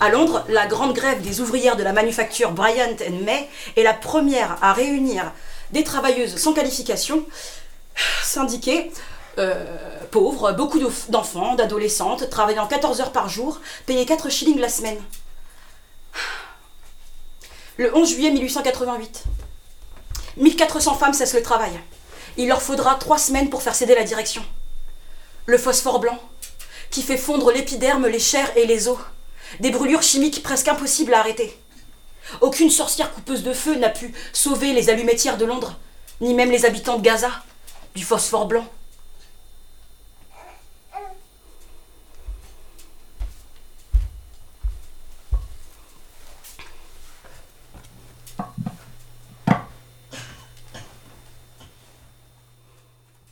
À 0.00 0.10
Londres, 0.10 0.44
la 0.48 0.66
grande 0.66 0.92
grève 0.94 1.22
des 1.22 1.40
ouvrières 1.40 1.76
de 1.76 1.82
la 1.82 1.92
manufacture 1.92 2.52
Bryant 2.52 2.96
May 3.24 3.48
est 3.76 3.82
la 3.82 3.94
première 3.94 4.58
à 4.62 4.72
réunir 4.74 5.32
des 5.72 5.84
travailleuses 5.84 6.36
sans 6.36 6.52
qualification, 6.52 7.24
syndiquées, 8.22 8.92
euh, 9.38 9.64
pauvres, 10.10 10.52
beaucoup 10.52 10.78
d'enf- 10.78 11.10
d'enfants, 11.10 11.54
d'adolescentes, 11.54 12.28
travaillant 12.30 12.66
14 12.66 13.00
heures 13.00 13.12
par 13.12 13.28
jour, 13.28 13.60
payées 13.86 14.04
4 14.06 14.28
shillings 14.30 14.58
la 14.60 14.68
semaine. 14.68 14.98
Le 17.78 17.94
11 17.94 18.08
juillet 18.10 18.30
1888, 18.30 19.24
1400 20.36 20.94
femmes 20.94 21.12
cessent 21.14 21.34
le 21.34 21.42
travail. 21.42 21.72
Il 22.36 22.48
leur 22.48 22.62
faudra 22.62 22.94
3 22.94 23.18
semaines 23.18 23.50
pour 23.50 23.62
faire 23.62 23.74
céder 23.74 23.94
la 23.94 24.04
direction. 24.04 24.42
Le 25.46 25.58
phosphore 25.58 26.00
blanc, 26.00 26.18
qui 26.90 27.02
fait 27.02 27.16
fondre 27.16 27.50
l'épiderme, 27.52 28.06
les 28.06 28.18
chairs 28.18 28.56
et 28.56 28.66
les 28.66 28.88
os. 28.88 28.98
Des 29.60 29.70
brûlures 29.70 30.02
chimiques 30.02 30.42
presque 30.42 30.68
impossibles 30.68 31.14
à 31.14 31.20
arrêter. 31.20 31.56
Aucune 32.40 32.70
sorcière 32.70 33.12
coupeuse 33.12 33.42
de 33.42 33.52
feu 33.52 33.76
n'a 33.76 33.88
pu 33.88 34.12
sauver 34.32 34.72
les 34.72 34.90
allumettières 34.90 35.36
de 35.36 35.44
Londres, 35.44 35.78
ni 36.20 36.34
même 36.34 36.50
les 36.50 36.64
habitants 36.64 36.98
de 36.98 37.02
Gaza, 37.02 37.30
du 37.94 38.04
phosphore 38.04 38.46
blanc. 38.46 38.66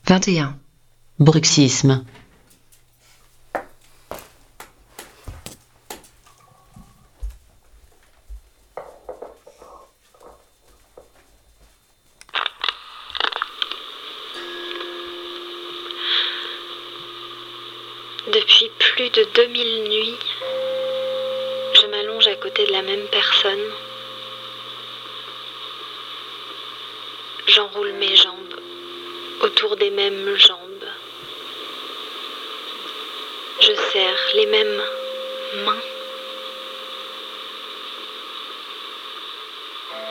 Vingt 0.07 0.29
et 0.29 0.39
un. 0.39 0.57
Bruxisme. 1.19 2.05
Depuis 18.27 18.71
plus 18.79 19.11
de 19.11 19.27
2000 19.35 19.85
nuits, 19.85 20.19
je 21.75 21.87
m'allonge 21.87 22.27
à 22.29 22.37
côté 22.37 22.67
de 22.67 22.73
la 22.73 22.83
même 22.83 23.07
personne. 23.11 23.59
J'enroule 27.49 27.95
mes 27.95 28.15
jambes 28.15 28.61
autour 29.45 29.77
des 29.77 29.91
mêmes 29.91 30.37
jambes. 30.37 30.89
Je 33.61 33.73
serre 33.93 34.31
les 34.35 34.47
mêmes 34.47 34.83
mains. 35.67 35.83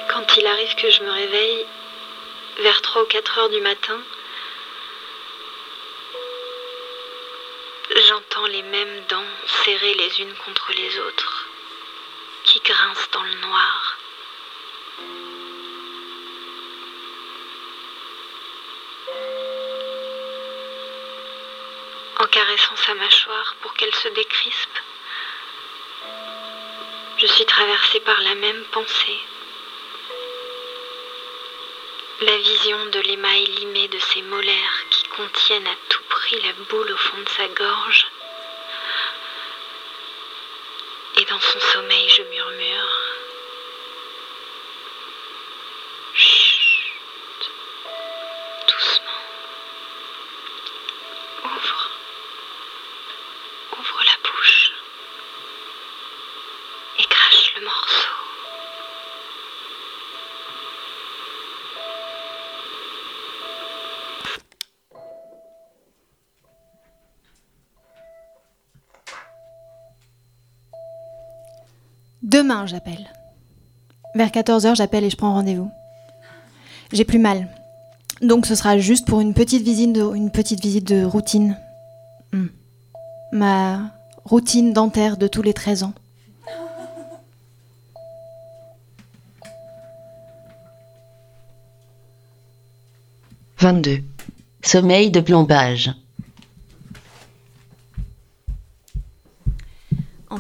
Quand 0.10 0.38
il 0.38 0.46
arrive 0.46 0.76
que 0.76 0.90
je 0.90 1.04
me 1.04 1.12
réveille 1.12 1.66
vers 2.62 2.82
3 2.82 3.02
ou 3.02 3.06
4 3.06 3.40
heures 3.40 3.50
du 3.50 3.62
J'entends 7.96 8.46
les 8.48 8.62
mêmes 8.64 9.04
dents 9.10 9.26
serrées 9.64 9.94
les 9.96 10.22
unes 10.22 10.34
contre 10.46 10.72
les 10.74 11.00
autres, 11.00 11.48
qui 12.44 12.60
grincent 12.60 13.10
dans 13.12 13.24
le 13.24 13.34
noir. 13.36 13.98
En 22.20 22.28
caressant 22.28 22.76
sa 22.76 22.94
mâchoire 22.94 23.56
pour 23.62 23.74
qu'elle 23.74 23.96
se 23.96 24.08
décrispe, 24.10 24.80
je 27.18 27.28
suis 27.28 27.46
traversée 27.46 28.00
par 28.02 28.20
la 28.22 28.36
même 28.36 28.64
pensée. 28.66 29.20
La 32.26 32.38
vision 32.38 32.86
de 32.86 33.02
l'émail 33.02 33.46
limé 33.48 33.90
de 33.90 34.00
ses 34.00 34.22
molaires 34.22 34.86
qui 34.90 35.04
contiennent 35.10 35.68
à 35.68 35.76
tout 35.90 36.04
prix 36.08 36.40
la 36.42 36.54
boule 36.70 36.90
au 36.90 36.96
fond 36.96 37.18
de 37.22 37.28
sa 37.28 37.50
gorge. 37.50 38.08
Et 41.18 41.26
dans 41.26 41.40
son 41.42 41.60
sommeil, 41.60 42.08
je 42.08 42.22
murmure. 42.22 42.98
Chut. 46.14 47.52
Doucement. 48.70 49.22
Ouvre. 51.44 51.90
Ouvre 53.80 54.02
la 54.06 54.30
bouche. 54.30 54.72
Et 57.00 57.04
crache 57.04 57.54
le 57.58 57.66
morceau. 57.66 58.14
Demain, 72.44 72.66
j'appelle. 72.66 73.08
Vers 74.16 74.28
14h, 74.28 74.76
j'appelle 74.76 75.06
et 75.06 75.10
je 75.10 75.16
prends 75.16 75.32
rendez-vous. 75.32 75.72
J'ai 76.92 77.06
plus 77.06 77.18
mal. 77.18 77.48
Donc 78.22 78.46
ce 78.46 78.54
sera 78.54 78.78
juste 78.78 79.08
pour 79.08 79.22
une 79.22 79.34
petite 79.34 79.64
visite 79.64 79.94
de, 79.94 80.14
une 80.14 80.30
petite 80.30 80.60
visite 80.60 80.86
de 80.86 81.06
routine. 81.06 81.58
Hmm. 82.34 82.48
Ma 83.32 83.94
routine 84.26 84.74
dentaire 84.74 85.16
de 85.16 85.28
tous 85.28 85.42
les 85.42 85.54
13 85.54 85.84
ans. 85.84 85.94
Vingt-deux. 93.58 94.04
Sommeil 94.64 95.12
de 95.12 95.22
plombage. 95.22 95.94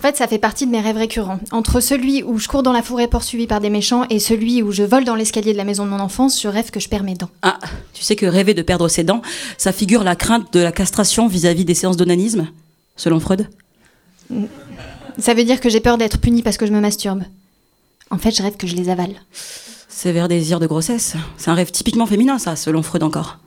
Fait, 0.04 0.18
ça 0.18 0.28
fait 0.28 0.38
partie 0.38 0.66
de 0.66 0.72
mes 0.72 0.82
rêves 0.82 0.98
récurrents. 0.98 1.40
Entre 1.52 1.80
celui 1.80 2.24
où 2.24 2.38
je 2.38 2.50
cours 2.50 2.62
dans 2.62 2.74
la 2.74 2.82
forêt 2.82 3.08
poursuivi 3.08 3.48
par 3.48 3.62
des 3.62 3.70
méchants 3.70 4.06
et 4.10 4.20
celui 4.20 4.62
où 4.62 4.74
je 4.74 4.84
vole 4.84 5.06
dans 5.06 5.16
l'escalier 5.16 5.54
de 5.54 5.58
la 5.58 5.64
maison 5.64 5.86
de 5.86 5.92
mon 5.92 6.00
enfance, 6.00 6.42
je 6.42 6.50
rêve 6.50 6.72
que 6.72 6.82
je 6.82 6.90
perds 6.90 7.04
mes 7.04 7.14
dents. 7.14 7.30
Ah, 7.42 7.58
tu 7.94 8.04
sais 8.04 8.18
que 8.18 8.26
rêver 8.26 8.54
de 8.54 8.62
perdre 8.62 8.90
ses 8.90 9.06
dents, 9.06 9.22
ça 9.58 9.72
figure 9.72 10.04
la 10.04 10.18
crainte 10.18 10.52
de 10.52 10.60
la 10.60 10.74
castration 10.74 11.30
vis-à-vis 11.30 11.64
des 11.64 11.74
séances 11.74 11.96
d'onanisme, 11.96 12.50
selon 12.98 13.22
Freud? 13.22 13.48
Ça 15.18 15.34
veut 15.34 15.46
dire 15.46 15.62
que 15.62 15.70
j'ai 15.70 15.80
peur 15.80 15.98
d'être 15.98 16.20
punie 16.20 16.42
parce 16.42 16.58
que 16.58 16.66
je 16.66 16.74
me 16.74 16.82
masturbe. 16.82 17.24
En 18.12 18.18
fait, 18.18 18.32
je 18.32 18.44
rêve 18.44 18.58
que 18.58 18.68
je 18.68 18.76
les 18.76 18.90
avale. 18.90 19.16
Sévère 19.88 20.28
désir 20.28 20.60
de 20.60 20.68
grossesse. 20.68 21.16
C'est 21.38 21.50
un 21.50 21.54
rêve 21.54 21.72
typiquement 21.72 22.08
féminin, 22.08 22.40
ça, 22.40 22.58
selon 22.58 22.84
Freud 22.84 23.04
encore. 23.04 23.40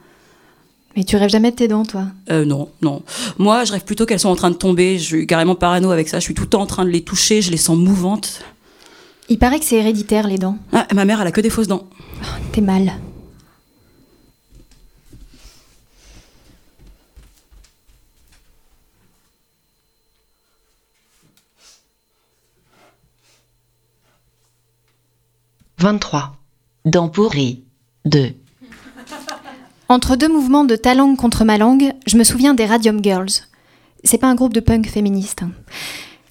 Mais 0.96 1.04
tu 1.04 1.16
rêves 1.16 1.28
jamais 1.28 1.50
de 1.50 1.56
tes 1.56 1.68
dents, 1.68 1.85
toi 1.85 2.06
Euh, 2.30 2.46
non, 2.46 2.70
non. 2.80 3.02
Moi, 3.38 3.64
je 3.64 3.72
rêve 3.72 3.85
plutôt 3.85 4.06
qu'elles 4.06 4.18
sont 4.20 4.30
en 4.30 4.37
train 4.37 4.50
de 4.50 4.56
tomber. 4.56 4.98
Je 4.98 5.04
suis 5.04 5.26
carrément 5.26 5.54
parano 5.54 5.90
avec 5.90 6.09
ça. 6.09 6.18
Je 6.18 6.24
suis 6.24 6.35
tout 6.35 6.44
le 6.44 6.48
temps 6.48 6.62
en 6.62 6.66
train 6.66 6.85
de 6.85 6.90
les 6.90 7.02
toucher. 7.02 7.42
Je 7.42 7.50
les 7.50 7.59
sens 7.59 7.76
mouvantes. 7.76 8.40
Il 9.28 9.38
paraît 9.38 9.59
que 9.59 9.64
c'est 9.66 9.76
héréditaire, 9.76 10.26
les 10.26 10.38
dents. 10.38 10.56
Ah, 10.72 10.87
ma 10.94 11.04
mère, 11.04 11.20
elle 11.20 11.26
a 11.26 11.32
que 11.32 11.40
des 11.42 11.50
fausses 11.50 11.68
dents. 11.68 11.87
T'es 12.52 12.62
mal. 12.62 12.92
23. 25.78 26.37
Dents 26.85 27.09
pourries. 27.09 27.64
2. 28.06 28.35
Entre 29.88 30.16
deux 30.16 30.29
mouvements 30.29 30.64
de 30.64 30.75
ta 30.75 30.94
langue 30.94 31.16
contre 31.16 31.44
ma 31.44 31.59
langue, 31.59 31.92
je 32.07 32.16
me 32.16 32.25
souviens 32.25 32.55
des 32.55 32.66
Radium 32.66 33.03
Girls. 33.03 33.31
C'est 34.03 34.18
pas 34.18 34.27
un 34.27 34.35
groupe 34.35 34.53
de 34.53 34.61
punk 34.61 34.88
féministe. 34.88 35.42
hein. 35.42 35.53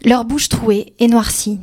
Leur 0.04 0.26
bouche 0.26 0.50
trouée 0.50 0.94
et 1.00 1.08
noircie. 1.08 1.60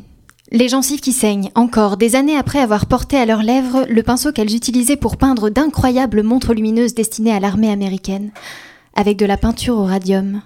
Les 0.51 0.69
gencives 0.69 1.01
qui 1.01 1.13
saignent, 1.13 1.51
encore, 1.55 1.99
des 1.99 2.17
années 2.17 2.37
après 2.37 2.61
avoir 2.61 2.87
porté 2.87 3.19
à 3.19 3.27
leurs 3.27 3.43
lèvres 3.43 3.85
le 3.89 4.03
pinceau 4.03 4.33
qu'elles 4.33 4.55
utilisaient 4.55 4.97
pour 4.97 5.19
peindre 5.19 5.51
d'incroyables 5.51 6.23
montres 6.23 6.55
lumineuses 6.55 6.95
destinées 6.95 7.33
à 7.33 7.41
l'armée 7.41 7.71
américaine, 7.71 8.33
avec 8.95 9.19
de 9.19 9.27
la 9.27 9.37
peinture 9.37 9.77
au 9.77 9.85
radium. 9.85 10.41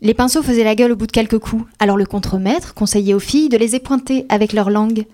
Les 0.00 0.14
pinceaux 0.14 0.42
faisaient 0.42 0.64
la 0.64 0.74
gueule 0.74 0.92
au 0.92 0.96
bout 0.96 1.06
de 1.06 1.12
quelques 1.12 1.38
coups, 1.38 1.64
alors 1.78 1.96
le 1.96 2.06
contremaître 2.06 2.74
conseillait 2.74 3.14
aux 3.14 3.20
filles 3.20 3.48
de 3.48 3.56
les 3.56 3.76
épointer 3.76 4.26
avec 4.28 4.52
leur 4.52 4.70
langue. 4.70 5.06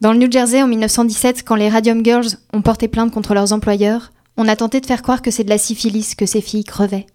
Dans 0.00 0.12
le 0.12 0.18
New 0.18 0.30
Jersey 0.30 0.62
en 0.62 0.66
1917, 0.66 1.44
quand 1.44 1.56
les 1.56 1.68
Radium 1.68 2.04
Girls 2.04 2.28
ont 2.52 2.62
porté 2.62 2.88
plainte 2.88 3.12
contre 3.12 3.34
leurs 3.34 3.52
employeurs, 3.52 4.12
on 4.36 4.48
a 4.48 4.56
tenté 4.56 4.80
de 4.80 4.86
faire 4.86 5.02
croire 5.02 5.20
que 5.20 5.30
c'est 5.30 5.44
de 5.44 5.50
la 5.50 5.58
syphilis 5.58 6.14
que 6.16 6.24
ces 6.26 6.40
filles 6.40 6.64
crevaient. 6.64 7.06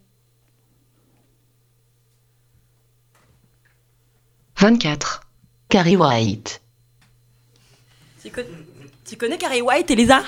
24. 4.57 5.21
Carrie 5.69 5.97
White. 5.97 6.61
Tu, 8.23 8.29
con- 8.31 8.41
tu 9.07 9.17
connais 9.17 9.37
Carrie 9.37 9.61
White, 9.61 9.89
Elisa? 9.91 10.21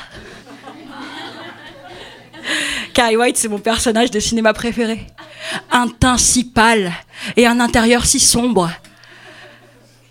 Carrie 2.93 3.17
White, 3.17 3.37
c'est 3.37 3.47
mon 3.47 3.59
personnage 3.59 4.09
de 4.11 4.19
cinéma 4.19 4.53
préféré. 4.53 5.05
Un 5.71 5.87
teint 5.87 6.17
si 6.17 6.43
pâle 6.43 6.91
et 7.35 7.45
un 7.45 7.59
intérieur 7.59 8.05
si 8.05 8.19
sombre. 8.19 8.71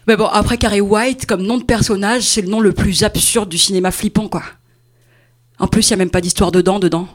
Mais 0.07 0.17
bon, 0.17 0.27
après 0.27 0.57
Carrie 0.57 0.81
White, 0.81 1.27
comme 1.27 1.43
nom 1.43 1.59
de 1.59 1.65
personnage, 1.65 2.23
c'est 2.23 2.43
le 2.43 2.49
nom 2.49 2.61
le 2.61 2.73
plus 2.73 3.03
absurde 3.03 3.49
du 3.49 3.59
cinéma 3.59 3.91
flippant, 3.91 4.29
quoi. 4.29 4.43
En 5.59 5.67
plus, 5.67 5.89
il 5.89 5.93
n'y 5.93 5.95
a 5.95 5.97
même 5.99 6.11
pas 6.11 6.21
d'histoire 6.21 6.53
de 6.53 6.61
dents 6.61 6.79
dedans. 6.79 7.09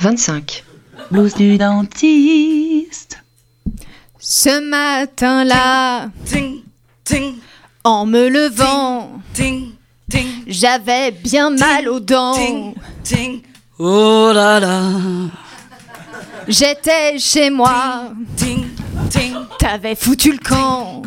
25. 0.00 0.64
Blouse 1.10 1.34
du 1.34 1.56
dentiste. 1.58 3.22
Ce 4.18 4.60
matin-là, 4.68 6.10
Ting, 6.24 6.62
ting, 7.04 7.34
en 7.84 8.06
me 8.06 8.28
levant, 8.28 9.20
ting, 9.32 9.70
ting, 10.10 10.26
j'avais 10.48 11.12
bien 11.12 11.50
mal 11.50 11.88
aux 11.88 12.00
dents. 12.00 12.34
ting, 12.34 12.74
ting. 13.04 13.42
Oh 13.78 14.32
là 14.34 14.58
là. 14.58 14.90
J'étais 16.48 17.18
chez 17.18 17.50
moi, 17.50 18.10
Ting, 18.36 18.64
ting, 18.64 18.66
t'avais 19.58 19.94
foutu 19.94 20.32
le 20.32 20.38
camp 20.38 21.02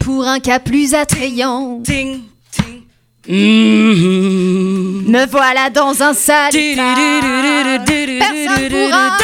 pour 0.00 0.26
un 0.26 0.40
cas 0.40 0.58
plus 0.58 0.94
attrayant. 0.94 1.80
ting, 1.82 2.22
ting. 2.50 2.82
Me 3.28 5.26
voilà 5.26 5.70
dans 5.70 6.02
un 6.02 6.14
sale. 6.14 6.50
Personne 8.18 8.68
pourra 8.70 9.16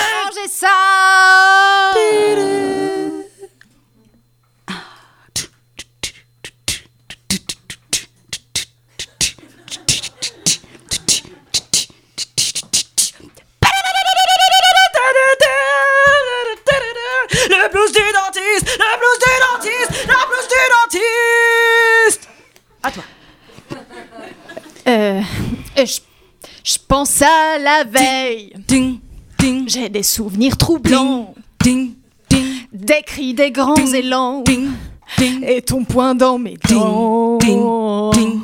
à 27.22 27.59
la 27.59 27.85
veille. 27.85 28.52
Ding, 28.66 29.00
ding, 29.38 29.68
J'ai 29.68 29.88
des 29.88 30.02
souvenirs 30.02 30.57
troublants. 30.57 31.35
ding, 31.62 31.94
ding, 32.29 32.44
Des 32.72 33.02
cris 33.05 33.35
des 33.35 33.50
grands 33.50 33.74
élans. 33.92 34.42
ding, 34.42 34.70
ding, 35.18 35.44
Et 35.44 35.62
ton 35.62 35.85
poing 35.85 36.14
dans 36.14 36.38
mes 36.38 36.57
dents. 36.68 37.38
ding, 37.38 38.40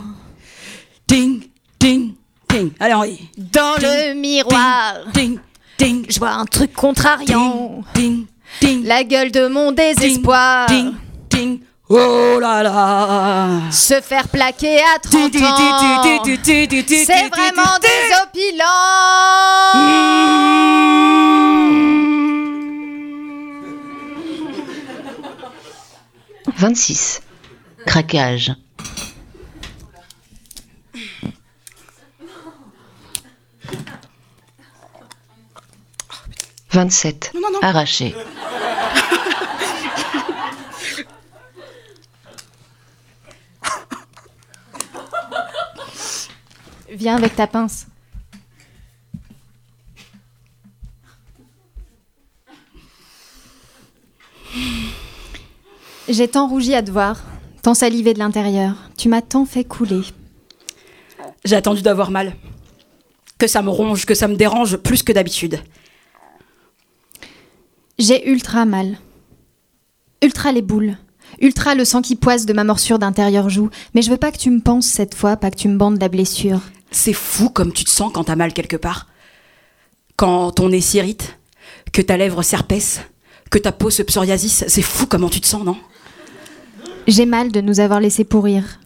ding, 1.06 1.40
ding, 1.78 2.14
ding, 2.48 2.70
Henri. 2.80 3.28
Dans 3.36 3.74
le 3.80 4.14
miroir, 4.14 4.94
Ding, 5.14 5.38
ding, 5.78 6.06
je 6.08 6.18
vois 6.18 6.32
un 6.32 6.44
truc 6.44 6.72
contrariant. 6.72 7.82
ding, 7.94 8.26
ding, 8.60 8.84
La 8.84 9.04
gueule 9.04 9.30
de 9.32 9.48
mon 9.48 9.72
désespoir. 9.72 10.66
ding, 10.68 10.92
ding. 11.30 11.60
Oh 11.94 12.38
là 12.40 12.62
là. 12.62 13.70
Se 13.70 14.00
faire 14.00 14.26
plaquer 14.28 14.78
à 14.80 14.98
30 14.98 15.36
ans. 15.36 16.00
C'est 16.88 17.28
vraiment 17.28 17.78
désopilant. 17.82 18.64
26. 26.56 27.20
Craquage. 27.84 28.52
Vingt-sept. 36.70 37.32
Arraché. 37.60 38.14
Viens 47.02 47.16
avec 47.16 47.34
ta 47.34 47.48
pince. 47.48 47.88
J'ai 56.08 56.28
tant 56.28 56.46
rougi 56.46 56.76
à 56.76 56.82
te 56.84 56.92
voir, 56.92 57.20
tant 57.62 57.74
salivé 57.74 58.14
de 58.14 58.20
l'intérieur. 58.20 58.76
Tu 58.96 59.08
m'as 59.08 59.20
tant 59.20 59.44
fait 59.46 59.64
couler. 59.64 60.02
J'ai 61.44 61.56
attendu 61.56 61.82
d'avoir 61.82 62.12
mal. 62.12 62.36
Que 63.36 63.48
ça 63.48 63.62
me 63.62 63.70
ronge, 63.70 64.06
que 64.06 64.14
ça 64.14 64.28
me 64.28 64.36
dérange 64.36 64.76
plus 64.76 65.02
que 65.02 65.12
d'habitude. 65.12 65.58
J'ai 67.98 68.30
ultra 68.30 68.64
mal. 68.64 68.96
Ultra 70.22 70.52
les 70.52 70.62
boules. 70.62 70.96
Ultra 71.40 71.74
le 71.74 71.84
sang 71.84 72.00
qui 72.00 72.14
poisse 72.14 72.46
de 72.46 72.52
ma 72.52 72.62
morsure 72.62 73.00
d'intérieur 73.00 73.50
joue. 73.50 73.70
Mais 73.92 74.02
je 74.02 74.10
veux 74.10 74.18
pas 74.18 74.30
que 74.30 74.38
tu 74.38 74.50
me 74.50 74.60
penses 74.60 74.86
cette 74.86 75.16
fois, 75.16 75.36
pas 75.36 75.50
que 75.50 75.56
tu 75.56 75.66
me 75.66 75.76
bandes 75.76 76.00
la 76.00 76.08
blessure. 76.08 76.60
C'est 76.92 77.14
fou 77.14 77.48
comme 77.48 77.72
tu 77.72 77.84
te 77.84 77.90
sens 77.90 78.12
quand 78.12 78.24
t'as 78.24 78.36
mal 78.36 78.52
quelque 78.52 78.76
part. 78.76 79.08
Quand 80.16 80.52
ton 80.52 80.68
nez 80.68 80.80
s'irrite, 80.80 81.38
que 81.92 82.02
ta 82.02 82.16
lèvre 82.16 82.42
s'herpesse, 82.42 83.00
que 83.50 83.58
ta 83.58 83.72
peau 83.72 83.90
se 83.90 84.02
psoriasis, 84.02 84.64
c'est 84.68 84.82
fou 84.82 85.06
comment 85.06 85.28
tu 85.28 85.40
te 85.40 85.46
sens, 85.46 85.64
non? 85.64 85.76
J'ai 87.08 87.26
mal 87.26 87.50
de 87.50 87.60
nous 87.60 87.80
avoir 87.80 88.00
laissé 88.00 88.24
pourrir. 88.24 88.78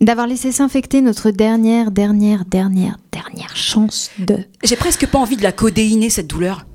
D'avoir 0.00 0.26
laissé 0.26 0.50
s'infecter 0.50 1.02
notre 1.02 1.30
dernière, 1.30 1.90
dernière, 1.90 2.44
dernière, 2.44 2.96
dernière 3.12 3.56
chance 3.56 4.10
de. 4.18 4.38
J'ai 4.64 4.76
presque 4.76 5.06
pas 5.06 5.18
envie 5.18 5.36
de 5.36 5.42
la 5.42 5.52
codéiner, 5.52 6.10
cette 6.10 6.26
douleur. 6.26 6.66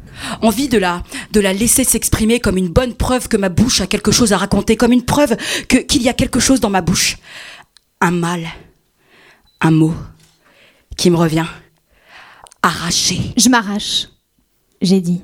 Envie 0.41 0.69
de 0.69 0.77
la, 0.77 1.03
de 1.33 1.39
la 1.41 1.51
laisser 1.51 1.83
s'exprimer 1.83 2.39
comme 2.39 2.57
une 2.57 2.69
bonne 2.69 2.93
preuve 2.93 3.27
que 3.27 3.35
ma 3.35 3.49
bouche 3.49 3.81
a 3.81 3.87
quelque 3.87 4.11
chose 4.11 4.31
à 4.31 4.37
raconter, 4.37 4.77
comme 4.77 4.93
une 4.93 5.03
preuve 5.03 5.35
que, 5.67 5.77
qu'il 5.77 6.03
y 6.03 6.09
a 6.09 6.13
quelque 6.13 6.39
chose 6.39 6.59
dans 6.59 6.69
ma 6.69 6.81
bouche. 6.81 7.17
Un 7.99 8.11
mal, 8.11 8.47
un 9.59 9.71
mot 9.71 9.93
qui 10.97 11.09
me 11.09 11.17
revient. 11.17 11.45
Arraché. 12.61 13.19
Je 13.37 13.49
m'arrache. 13.49 14.07
J'ai 14.81 15.01
dit. 15.01 15.21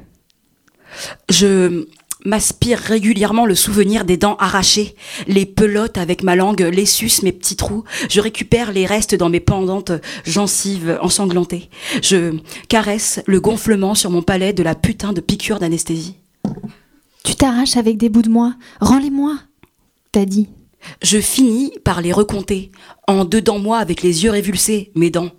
Je 1.29 1.87
m'aspire 2.25 2.77
régulièrement 2.77 3.45
le 3.45 3.55
souvenir 3.55 4.05
des 4.05 4.17
dents 4.17 4.35
arrachées, 4.35 4.95
les 5.27 5.45
pelotes 5.45 5.97
avec 5.97 6.23
ma 6.23 6.35
langue, 6.35 6.61
les 6.61 6.85
suces, 6.85 7.23
mes 7.23 7.31
petits 7.31 7.55
trous. 7.55 7.83
Je 8.09 8.21
récupère 8.21 8.71
les 8.71 8.85
restes 8.85 9.15
dans 9.15 9.29
mes 9.29 9.39
pendantes 9.39 9.91
gencives 10.25 10.99
ensanglantées. 11.01 11.69
Je 12.03 12.37
caresse 12.67 13.21
le 13.25 13.39
gonflement 13.39 13.95
sur 13.95 14.11
mon 14.11 14.21
palais 14.21 14.53
de 14.53 14.63
la 14.63 14.75
putain 14.75 15.13
de 15.13 15.21
piqûre 15.21 15.59
d'anesthésie. 15.59 16.15
Tu 17.23 17.35
t'arraches 17.35 17.77
avec 17.77 17.97
des 17.97 18.09
bouts 18.09 18.21
de 18.21 18.29
moi. 18.29 18.55
Rends-les-moi. 18.79 19.37
T'as 20.11 20.25
dit. 20.25 20.49
Je 21.03 21.19
finis 21.19 21.71
par 21.83 22.01
les 22.01 22.11
recompter, 22.11 22.71
en 23.07 23.23
dedans 23.23 23.59
moi 23.59 23.77
avec 23.77 24.01
les 24.01 24.23
yeux 24.23 24.31
révulsés, 24.31 24.91
mes 24.95 25.11
dents. 25.11 25.29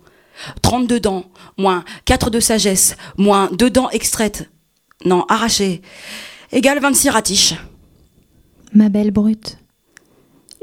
32 0.61 0.99
dents, 0.99 1.25
moins 1.57 1.83
4 2.05 2.29
de 2.29 2.39
sagesse, 2.39 2.95
moins 3.17 3.49
2 3.51 3.69
dents 3.69 3.89
extraites. 3.89 4.49
Non, 5.05 5.25
arrachées. 5.27 5.81
Égale 6.51 6.79
26 6.79 7.09
ratiches. 7.09 7.55
Ma 8.73 8.89
belle 8.89 9.11
brute. 9.11 9.57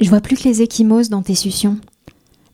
Je 0.01 0.09
vois 0.09 0.21
plus 0.21 0.37
que 0.37 0.45
les 0.45 0.63
échymoses 0.63 1.11
dans 1.11 1.23
tes 1.23 1.35
suctions. 1.35 1.79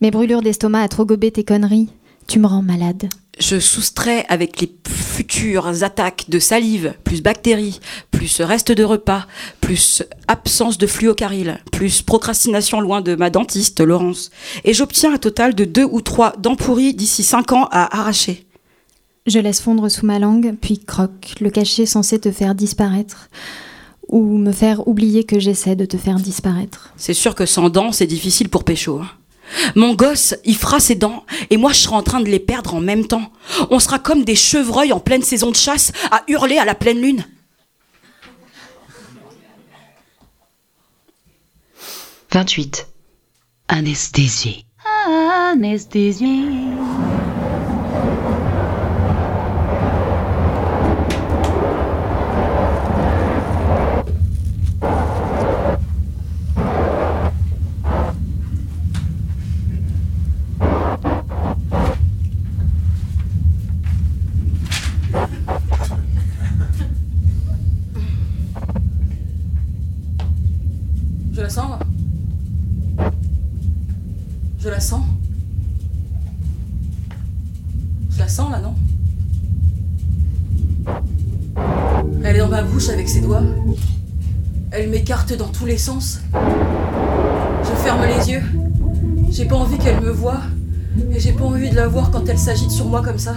Mes 0.01 0.11
brûlures 0.11 0.43
d'estomac 0.43 0.83
à 0.83 0.89
trop 0.89 1.05
gober 1.05 1.31
tes 1.31 1.45
conneries. 1.45 1.89
Tu 2.27 2.39
me 2.39 2.47
rends 2.47 2.63
malade. 2.63 3.09
Je 3.39 3.61
soustrais 3.61 4.25
avec 4.31 4.63
les 4.63 4.75
futures 4.89 5.83
attaques 5.83 6.25
de 6.29 6.39
salive, 6.39 6.95
plus 7.05 7.23
bactéries, 7.23 7.81
plus 8.11 8.41
reste 8.41 8.73
de 8.73 8.83
repas, 8.83 9.27
plus 9.61 10.03
absence 10.27 10.79
de 10.79 10.87
fluocaryl, 10.87 11.59
plus 11.71 12.01
procrastination 12.01 12.81
loin 12.81 13.03
de 13.03 13.15
ma 13.15 13.29
dentiste, 13.29 13.81
Laurence. 13.81 14.31
Et 14.65 14.73
j'obtiens 14.73 15.13
un 15.15 15.19
total 15.19 15.55
de 15.55 15.67
deux 15.67 15.85
ou 15.85 16.01
trois 16.01 16.33
dents 16.39 16.57
pourries 16.57 16.95
d'ici 16.95 17.23
cinq 17.23 17.53
ans 17.53 17.69
à 17.71 17.99
arracher. 17.99 18.47
Je 19.27 19.39
laisse 19.39 19.61
fondre 19.61 19.91
sous 19.91 20.07
ma 20.07 20.19
langue, 20.19 20.55
puis 20.59 20.79
croque, 20.79 21.35
le 21.41 21.51
cachet 21.51 21.85
censé 21.85 22.19
te 22.19 22.31
faire 22.31 22.55
disparaître. 22.55 23.29
Ou 24.09 24.39
me 24.39 24.53
faire 24.53 24.87
oublier 24.87 25.25
que 25.25 25.41
j'essaie 25.41 25.75
de 25.75 25.85
te 25.85 25.97
faire 25.97 26.17
disparaître. 26.17 26.95
C'est 26.97 27.13
sûr 27.13 27.35
que 27.35 27.45
sans 27.45 27.69
dents, 27.71 27.91
c'est 27.91 28.07
difficile 28.07 28.49
pour 28.49 28.63
Pécho. 28.63 29.01
hein. 29.01 29.09
Mon 29.75 29.95
gosse, 29.95 30.35
il 30.45 30.57
fera 30.57 30.81
ses 30.81 30.95
dents, 30.95 31.25
et 31.51 31.57
moi 31.57 31.73
je 31.73 31.81
serai 31.81 31.97
en 31.97 32.03
train 32.03 32.21
de 32.21 32.29
les 32.29 32.39
perdre 32.39 32.75
en 32.75 32.81
même 32.81 33.07
temps. 33.07 33.31
On 33.71 33.81
sera 33.81 33.99
comme 33.99 34.25
des 34.25 34.37
chevreuils 34.37 34.93
en 34.93 35.01
pleine 35.01 35.23
saison 35.23 35.51
de 35.51 35.57
chasse, 35.57 35.93
à 36.11 36.23
hurler 36.29 36.59
à 36.59 36.65
la 36.65 36.75
pleine 36.75 37.01
lune. 37.01 37.25
«28. 42.33 42.87
Anesthésie. 43.69 44.67
Anesthésie. 45.53 46.67
Je 71.37 71.43
la 71.43 71.51
sens 71.51 71.79
Je 74.59 74.69
la 74.71 74.81
sens 74.81 75.05
Je 78.11 78.19
la 78.19 78.29
sens 78.29 78.51
là, 78.51 78.61
non 78.61 78.75
Elle 82.25 82.37
est 82.37 82.39
dans 82.39 82.49
ma 82.49 82.63
bouche 82.63 82.89
avec 82.89 83.07
ses 83.09 83.21
doigts. 83.21 83.43
Elle 84.71 84.89
m'écarte 84.89 85.35
dans 85.35 85.49
les 85.67 85.79
sens. 85.79 86.21
Je 86.33 87.71
ferme 87.83 88.05
les 88.07 88.31
yeux. 88.31 88.43
J'ai 89.31 89.45
pas 89.45 89.57
envie 89.57 89.79
qu'elle 89.79 90.01
me 90.01 90.11
voie. 90.11 90.41
Et 91.13 91.21
j'ai 91.21 91.33
pas 91.33 91.45
envie 91.45 91.69
de 91.69 91.77
la 91.77 91.89
voir 91.89 92.11
quand 92.11 92.29
elle 92.29 92.39
s'agite 92.39 92.71
sur 92.71 92.87
moi 92.87 93.03
comme 93.03 93.19
ça. 93.19 93.35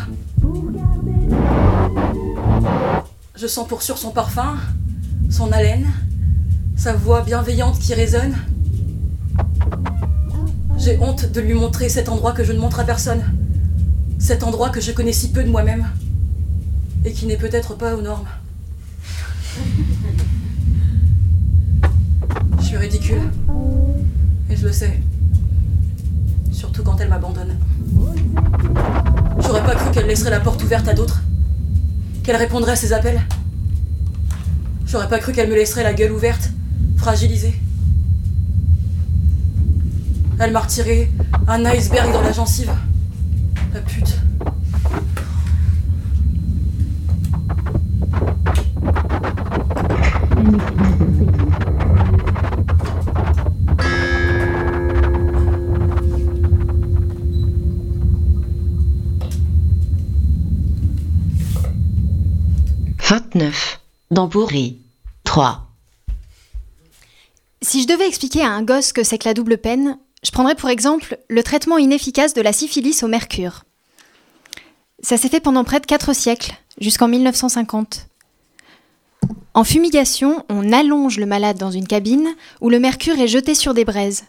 Je 3.35 3.47
sens 3.47 3.67
pour 3.67 3.81
sûr 3.81 3.97
son 3.97 4.11
parfum, 4.11 4.57
son 5.29 5.51
haleine, 5.51 5.87
sa 6.77 6.93
voix 6.93 7.21
bienveillante 7.21 7.79
qui 7.79 7.93
résonne. 7.93 8.35
J'ai 10.77 10.97
honte 10.99 11.31
de 11.31 11.41
lui 11.41 11.53
montrer 11.53 11.89
cet 11.89 12.09
endroit 12.09 12.33
que 12.33 12.43
je 12.43 12.53
ne 12.53 12.59
montre 12.59 12.79
à 12.79 12.83
personne. 12.83 13.23
Cet 14.19 14.43
endroit 14.43 14.69
que 14.69 14.81
je 14.81 14.91
connais 14.91 15.13
si 15.13 15.31
peu 15.31 15.43
de 15.43 15.49
moi-même. 15.49 15.87
Et 17.05 17.11
qui 17.11 17.25
n'est 17.25 17.37
peut-être 17.37 17.75
pas 17.75 17.95
aux 17.95 18.01
normes. 18.01 18.27
Je 22.59 22.65
suis 22.65 22.77
ridicule. 22.89 23.21
Et 24.49 24.55
je 24.55 24.65
le 24.65 24.73
sais. 24.73 24.99
Surtout 26.51 26.83
quand 26.83 26.99
elle 26.99 27.09
m'abandonne. 27.09 27.55
J'aurais 29.39 29.63
pas 29.63 29.75
cru 29.75 29.91
qu'elle 29.91 30.07
laisserait 30.07 30.31
la 30.31 30.39
porte 30.39 30.63
ouverte 30.63 30.87
à 30.87 30.93
d'autres. 30.93 31.21
Qu'elle 32.23 32.35
répondrait 32.35 32.71
à 32.71 32.75
ses 32.75 32.91
appels. 32.91 33.21
J'aurais 34.87 35.07
pas 35.07 35.19
cru 35.19 35.33
qu'elle 35.33 35.49
me 35.49 35.55
laisserait 35.55 35.83
la 35.83 35.93
gueule 35.93 36.11
ouverte, 36.11 36.49
fragilisée. 36.97 37.53
Elle 40.39 40.51
m'a 40.51 40.61
retiré 40.61 41.11
un 41.47 41.63
iceberg 41.65 42.11
dans 42.11 42.21
la 42.21 42.31
gencive. 42.31 42.71
La 43.71 43.81
pute. 43.81 44.17
«29. 64.11 64.15
Dents 64.15 64.29
pourries. 64.29 64.77
3. 65.23 65.67
Si 67.61 67.81
je 67.81 67.87
devais 67.87 68.07
expliquer 68.07 68.41
à 68.41 68.51
un 68.51 68.63
gosse 68.63 68.93
que 68.93 69.03
c'est 69.03 69.17
que 69.17 69.27
la 69.27 69.33
double 69.33 69.57
peine, 69.57 69.97
je 70.23 70.31
prendrais 70.31 70.55
pour 70.55 70.69
exemple 70.69 71.17
le 71.29 71.43
traitement 71.43 71.77
inefficace 71.77 72.33
de 72.33 72.41
la 72.41 72.53
syphilis 72.53 73.03
au 73.03 73.07
mercure. 73.07 73.63
Ça 75.01 75.17
s'est 75.17 75.29
fait 75.29 75.39
pendant 75.39 75.63
près 75.63 75.79
de 75.79 75.85
4 75.85 76.13
siècles, 76.13 76.53
jusqu'en 76.79 77.07
1950. 77.07 78.07
En 79.53 79.63
fumigation, 79.63 80.45
on 80.49 80.71
allonge 80.71 81.17
le 81.17 81.25
malade 81.25 81.57
dans 81.57 81.71
une 81.71 81.87
cabine 81.87 82.29
où 82.61 82.69
le 82.69 82.79
mercure 82.79 83.19
est 83.19 83.27
jeté 83.27 83.55
sur 83.55 83.73
des 83.73 83.85
braises. 83.85 84.25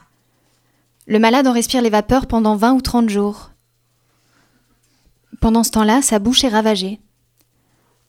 Le 1.06 1.18
malade 1.18 1.46
en 1.46 1.52
respire 1.52 1.82
les 1.82 1.90
vapeurs 1.90 2.26
pendant 2.26 2.56
20 2.56 2.72
ou 2.72 2.80
30 2.80 3.08
jours. 3.08 3.50
Pendant 5.40 5.64
ce 5.64 5.70
temps-là, 5.70 6.02
sa 6.02 6.18
bouche 6.18 6.44
est 6.44 6.48
ravagée. 6.48 7.00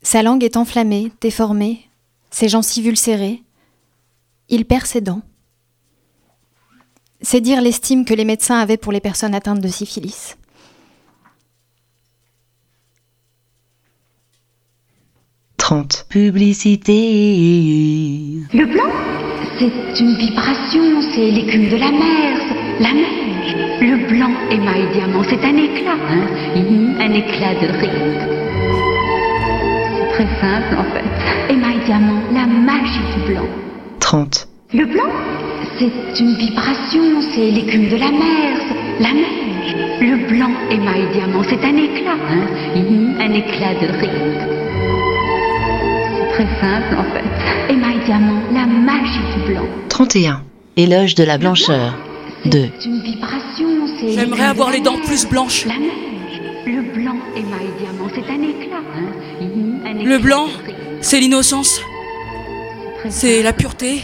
Sa 0.02 0.22
langue 0.22 0.42
est 0.42 0.56
enflammée, 0.56 1.12
déformée, 1.20 1.88
ses 2.30 2.48
gencives 2.48 2.88
ulcérées. 2.88 3.42
Il 4.48 4.64
perd 4.64 4.86
ses 4.86 5.00
dents. 5.00 5.22
C'est 7.20 7.40
dire 7.40 7.60
l'estime 7.60 8.04
que 8.04 8.14
les 8.14 8.24
médecins 8.24 8.58
avaient 8.58 8.76
pour 8.76 8.90
les 8.90 9.00
personnes 9.00 9.34
atteintes 9.34 9.60
de 9.60 9.68
syphilis. 9.68 10.36
Trente. 15.56 16.06
Publicité. 16.08 16.90
Le 18.52 18.66
blanc, 18.66 18.90
c'est 19.60 20.00
une 20.00 20.16
vibration, 20.16 21.00
c'est 21.14 21.30
l'écume 21.30 21.68
de 21.68 21.76
la 21.76 21.92
mer, 21.92 22.36
la 22.80 22.92
neige. 22.92 23.54
Le 23.80 24.08
blanc 24.08 24.34
émail 24.50 24.92
diamant, 24.92 25.22
c'est 25.22 25.44
un 25.44 25.56
éclat, 25.56 25.96
hein 26.10 26.26
un 26.98 27.12
éclat 27.12 27.54
de 27.54 27.68
rire. 27.78 28.41
Très 30.22 30.40
simple 30.40 30.76
en 30.78 30.84
fait. 30.94 31.52
Émail 31.52 31.80
diamant, 31.84 32.20
la 32.32 32.46
magie 32.46 33.00
du 33.16 33.32
blanc. 33.32 33.46
30. 33.98 34.46
Le 34.72 34.84
blanc, 34.84 35.10
c'est 35.80 36.20
une 36.20 36.36
vibration, 36.36 37.02
c'est 37.32 37.50
l'écume 37.50 37.88
de 37.88 37.96
la 37.96 38.12
mer, 38.12 38.56
c'est 38.68 39.02
la 39.02 39.12
neige. 39.14 39.74
Le 40.00 40.28
blanc 40.28 40.52
émail 40.70 41.08
diamant, 41.12 41.42
c'est 41.42 41.64
un 41.64 41.76
éclat, 41.76 42.14
hein 42.30 42.46
un 43.18 43.32
éclat 43.32 43.74
de 43.74 43.86
rire. 43.98 44.46
C'est 46.18 46.28
très 46.34 46.60
simple 46.60 46.96
en 46.96 47.04
fait. 47.12 47.72
Émail 47.72 47.98
diamant, 48.04 48.42
la 48.52 48.66
magie 48.66 49.26
du 49.34 49.52
blanc. 49.52 49.66
31. 49.88 50.42
Éloge 50.76 51.16
de 51.16 51.24
la 51.24 51.36
blancheur. 51.36 51.98
2. 52.44 52.68
C'est 52.78 52.88
une 52.88 53.00
vibration, 53.00 53.66
c'est. 53.98 54.12
J'aimerais 54.12 54.44
avoir 54.44 54.70
les 54.70 54.80
dents 54.80 55.00
plus 55.04 55.28
blanches. 55.28 55.66
La 55.66 55.78
neige. 55.78 56.42
Le 56.64 56.82
blanc 56.94 57.16
émail 57.34 57.70
diamant, 57.80 58.08
c'est 58.14 58.30
un 58.30 58.40
éclat, 58.40 58.76
hein 58.96 59.11
Le 59.84 60.18
blanc, 60.18 60.48
c'est 61.00 61.20
l'innocence, 61.20 61.80
c'est 63.08 63.42
la 63.42 63.52
pureté, 63.52 64.02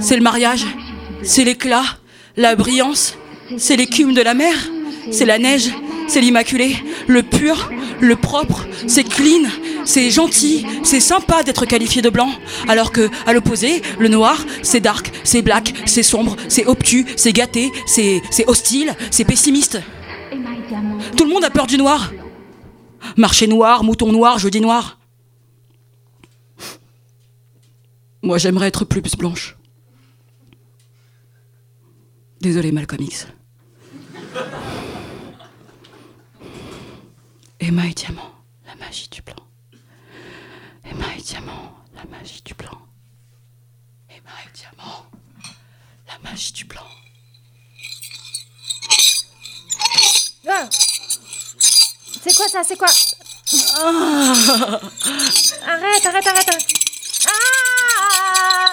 c'est 0.00 0.16
le 0.16 0.22
mariage, 0.22 0.66
c'est 1.22 1.44
l'éclat, 1.44 1.84
la 2.36 2.56
brillance, 2.56 3.16
c'est 3.56 3.76
l'écume 3.76 4.14
de 4.14 4.22
la 4.22 4.34
mer, 4.34 4.54
c'est 5.10 5.24
la 5.24 5.38
neige, 5.38 5.70
c'est 6.08 6.20
l'immaculé, 6.20 6.76
le 7.06 7.22
pur, 7.22 7.70
le 8.00 8.16
propre, 8.16 8.66
c'est 8.86 9.04
clean, 9.04 9.48
c'est 9.84 10.10
gentil, 10.10 10.66
c'est 10.82 11.00
sympa 11.00 11.42
d'être 11.42 11.66
qualifié 11.66 12.02
de 12.02 12.10
blanc. 12.10 12.30
Alors 12.68 12.90
que, 12.90 13.08
à 13.26 13.32
l'opposé, 13.32 13.82
le 13.98 14.08
noir, 14.08 14.44
c'est 14.62 14.80
dark, 14.80 15.10
c'est 15.24 15.42
black, 15.42 15.72
c'est 15.86 16.02
sombre, 16.02 16.36
c'est 16.48 16.66
obtus, 16.66 17.06
c'est 17.16 17.32
gâté, 17.32 17.70
c'est 17.86 18.22
hostile, 18.46 18.94
c'est 19.10 19.24
pessimiste. 19.24 19.80
Tout 21.16 21.24
le 21.24 21.30
monde 21.30 21.44
a 21.44 21.50
peur 21.50 21.66
du 21.66 21.78
noir. 21.78 22.10
Marché 23.16 23.46
noir, 23.46 23.84
mouton 23.84 24.12
noir, 24.12 24.38
jeudi 24.38 24.60
noir. 24.60 24.98
Moi, 28.22 28.38
j'aimerais 28.38 28.68
être 28.68 28.84
plus 28.84 29.02
blanche. 29.16 29.56
Désolé, 32.40 32.72
Malcolm 32.72 33.02
X. 33.02 33.26
Emma 37.60 37.86
et 37.86 37.94
diamant, 37.94 38.32
la 38.66 38.74
magie 38.76 39.08
du 39.10 39.22
blanc. 39.22 39.36
Emma 40.84 41.14
et 41.16 41.20
diamant, 41.20 41.76
la 41.94 42.04
magie 42.04 42.42
du 42.42 42.54
blanc. 42.54 42.78
Emma 44.08 44.30
et 44.46 44.56
diamant, 44.56 45.06
la 46.08 46.30
magie 46.30 46.52
du 46.52 46.64
blanc. 46.64 46.86
C'est 52.26 52.34
quoi 52.34 52.48
ça 52.48 52.62
C'est 52.66 52.76
quoi 52.76 52.88
Arrête, 55.66 56.06
arrête, 56.06 56.26
arrête, 56.26 56.48
arrête. 56.48 56.66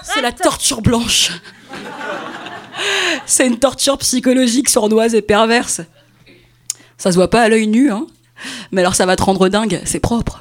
C'est 0.03 0.21
la 0.21 0.31
torture 0.31 0.81
blanche. 0.81 1.31
C'est 3.25 3.47
une 3.47 3.59
torture 3.59 3.97
psychologique 3.97 4.69
sournoise 4.69 5.15
et 5.15 5.21
perverse. 5.21 5.81
Ça 6.97 7.11
se 7.11 7.15
voit 7.17 7.29
pas 7.29 7.41
à 7.41 7.49
l'œil 7.49 7.67
nu, 7.67 7.91
hein. 7.91 8.07
Mais 8.71 8.81
alors 8.81 8.95
ça 8.95 9.05
va 9.05 9.15
te 9.15 9.23
rendre 9.23 9.49
dingue, 9.49 9.81
c'est 9.85 9.99
propre. 9.99 10.39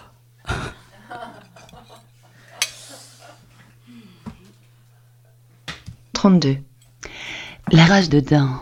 Trente-deux. 6.13 6.59
La 7.73 7.85
rage 7.85 8.09
de 8.09 8.21
dents. 8.21 8.61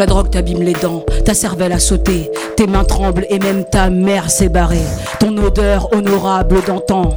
La 0.00 0.06
drogue 0.06 0.30
t'abîme 0.30 0.62
les 0.62 0.72
dents, 0.72 1.04
ta 1.26 1.34
cervelle 1.34 1.72
a 1.72 1.78
sauté, 1.78 2.30
tes 2.56 2.66
mains 2.66 2.84
tremblent 2.84 3.26
et 3.28 3.38
même 3.38 3.66
ta 3.66 3.90
mère 3.90 4.30
s'est 4.30 4.48
barrée. 4.48 4.80
Ton 5.18 5.36
odeur 5.36 5.92
honorable 5.92 6.62
d'antan. 6.66 7.10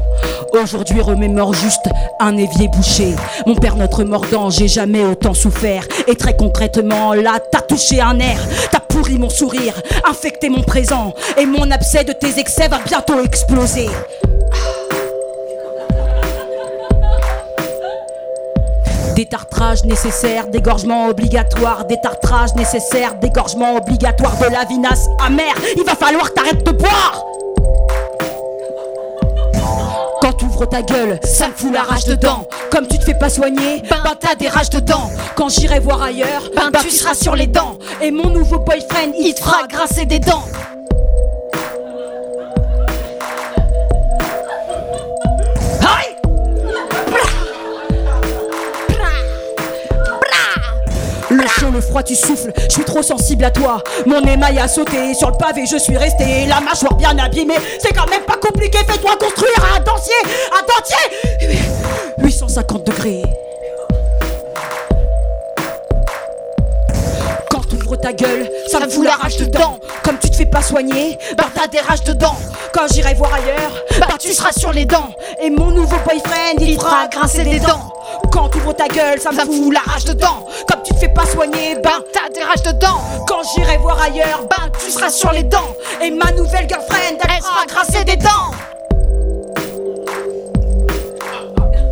Aujourd'hui 0.52 1.00
remémore 1.00 1.54
juste 1.54 1.88
un 2.20 2.36
évier 2.36 2.68
bouché. 2.68 3.16
Mon 3.46 3.56
père 3.56 3.78
notre 3.78 4.04
mordant, 4.04 4.50
j'ai 4.50 4.68
jamais 4.68 5.06
autant 5.06 5.34
souffert. 5.34 5.88
Et 6.10 6.16
très 6.16 6.36
concrètement, 6.36 7.14
là, 7.14 7.40
t'as 7.50 7.62
touché 7.62 8.02
un 8.02 8.20
air. 8.20 8.38
T'as 8.70 8.82
pourri 8.82 9.18
mon 9.18 9.30
sourire, 9.30 9.82
infecté 10.06 10.50
mon 10.50 10.62
présent. 10.62 11.14
Et 11.40 11.46
mon 11.46 11.72
abcès 11.72 12.04
de 12.04 12.12
tes 12.12 12.38
excès 12.38 12.68
va 12.68 12.80
bientôt 12.86 13.24
exploser. 13.24 13.88
Détartrage 19.24 19.86
nécessaire, 19.86 20.48
dégorgement 20.48 21.08
obligatoire, 21.08 21.86
détartrage 21.86 22.54
nécessaire, 22.56 23.16
dégorgement 23.22 23.78
obligatoire 23.78 24.36
de 24.38 24.48
la 24.52 24.66
vinasse 24.66 25.08
amère. 25.26 25.56
Il 25.78 25.84
va 25.86 25.96
falloir 25.96 26.34
t'arrêter 26.34 26.62
de 26.62 26.72
boire. 26.72 27.24
Quand 30.20 30.34
t'ouvres 30.34 30.66
ta 30.66 30.82
gueule, 30.82 31.22
ça 31.24 31.48
me 31.48 31.54
fout 31.54 31.72
la 31.72 31.84
rage 31.84 32.04
dedans. 32.04 32.46
Comme 32.70 32.86
tu 32.86 33.00
te 33.00 33.06
fais 33.06 33.18
pas 33.18 33.30
soigner, 33.30 33.82
ben 33.90 34.04
t'as 34.20 34.36
des 34.36 34.50
rages 34.50 34.70
dedans. 34.70 35.10
Quand 35.38 35.48
j'irai 35.48 35.80
voir 35.80 36.04
ailleurs, 36.04 36.50
ben, 36.54 36.70
tu 36.82 36.90
seras 36.90 37.14
sur 37.14 37.38
les 37.38 37.48
dents. 37.48 37.78
Et 38.02 38.12
mon 38.12 38.30
nouveau 38.30 38.60
boyfriend, 38.60 39.14
il 39.18 39.34
te 39.34 39.40
fera 39.40 39.66
grincer 39.68 40.06
des 40.06 40.20
dents. 40.20 40.44
Le 51.34 51.48
chaud, 51.48 51.72
le 51.72 51.82
froid, 51.82 52.04
tu 52.04 52.14
souffles, 52.14 52.54
je 52.70 52.74
suis 52.74 52.84
trop 52.84 53.02
sensible 53.02 53.44
à 53.44 53.50
toi. 53.50 53.82
Mon 54.06 54.22
émail 54.22 54.60
a 54.60 54.68
sauté 54.68 55.16
sur 55.16 55.32
le 55.32 55.38
pavé, 55.38 55.66
je 55.66 55.78
suis 55.78 55.98
resté 55.98 56.46
la 56.48 56.62
mâchoire 56.62 56.94
bien 56.94 57.18
abîmée. 57.18 57.56
C'est 57.80 57.92
quand 57.92 58.08
même 58.08 58.22
pas 58.22 58.38
compliqué, 58.38 58.78
fais-toi 58.88 59.16
construire 59.20 59.74
un 59.76 59.80
dentier, 59.80 60.14
un 60.52 60.62
dentier 60.62 61.58
850 62.20 62.84
degrés. 62.86 63.24
Quand 67.50 67.62
t'ouvres 67.68 67.96
ta 67.98 68.14
gueule, 68.14 68.48
ça 68.74 68.80
me 68.80 68.90
fout 68.90 69.06
la 69.06 69.12
rage 69.12 69.38
dedans. 69.38 69.78
Comme 70.04 70.18
tu 70.18 70.32
te 70.32 70.36
fais 70.36 70.48
pas 70.48 70.64
soigner, 70.64 71.20
bah 71.38 71.46
t'as 71.54 71.68
des 71.68 71.80
rages 71.80 72.04
dedans. 72.04 72.36
Quand 72.74 72.88
j'irai 72.92 73.14
voir 73.14 73.32
ailleurs, 73.32 73.72
bah 74.00 74.08
tu 74.20 74.34
seras 74.34 74.52
sur 74.52 74.74
les 74.74 74.86
dents. 74.86 75.14
Et 75.40 75.52
mon 75.52 75.70
nouveau 75.70 75.96
boyfriend, 76.04 76.58
il 76.60 76.80
fera 76.80 77.08
grincer 77.08 77.44
des 77.44 77.60
dents. 77.60 77.94
Quand 78.32 78.50
t'ouvres 78.50 78.74
ta 78.74 78.88
gueule, 78.88 79.20
ça 79.20 79.32
me 79.32 79.46
fout 79.46 79.72
la 79.72 79.82
rage 79.82 80.06
dedans. 80.06 80.48
Comme 80.68 80.82
tu 80.84 80.92
te 80.92 81.00
fais 81.00 81.10
pas 81.10 81.26
soigner, 81.28 81.76
ben 81.84 82.00
t'as 82.12 82.34
des 82.34 82.44
rages 82.44 82.64
dedans. 82.64 83.00
Quand 83.28 83.44
j'irai 83.54 83.78
voir 83.78 84.02
ailleurs, 84.02 84.42
ben 84.50 84.72
tu 84.84 84.90
seras 84.90 85.12
sur 85.12 85.32
les 85.32 85.44
dents. 85.44 85.76
Et 86.02 86.10
ma 86.10 86.32
nouvelle 86.32 86.68
girlfriend, 86.68 87.20
elle 87.22 87.44
fera 87.44 87.66
grincer 87.68 88.04
des 88.06 88.18
dents. 88.18 88.54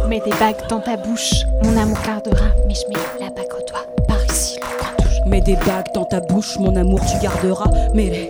Mets 0.07 0.21
des 0.21 0.31
bagues 0.31 0.67
dans 0.67 0.79
ta 0.79 0.97
bouche, 0.97 1.43
mon 1.63 1.77
amour 1.77 1.99
gardera, 2.03 2.47
mais 2.67 2.73
je 2.73 2.87
mets 2.89 2.99
la 3.19 3.29
bague 3.29 3.53
au 3.53 3.69
doigt, 3.69 3.85
par 4.07 4.25
ici, 4.25 4.59
le 4.59 4.77
coin 4.79 4.89
touche. 4.97 5.00
Mets 5.31 5.39
des 5.39 5.55
bagues 5.55 5.93
dans 5.93 6.03
ta 6.03 6.19
bouche, 6.19 6.57
mon 6.59 6.75
amour 6.75 6.99
tu 6.99 7.17
garderas. 7.23 7.71
Mais 7.93 8.09
les. 8.09 8.29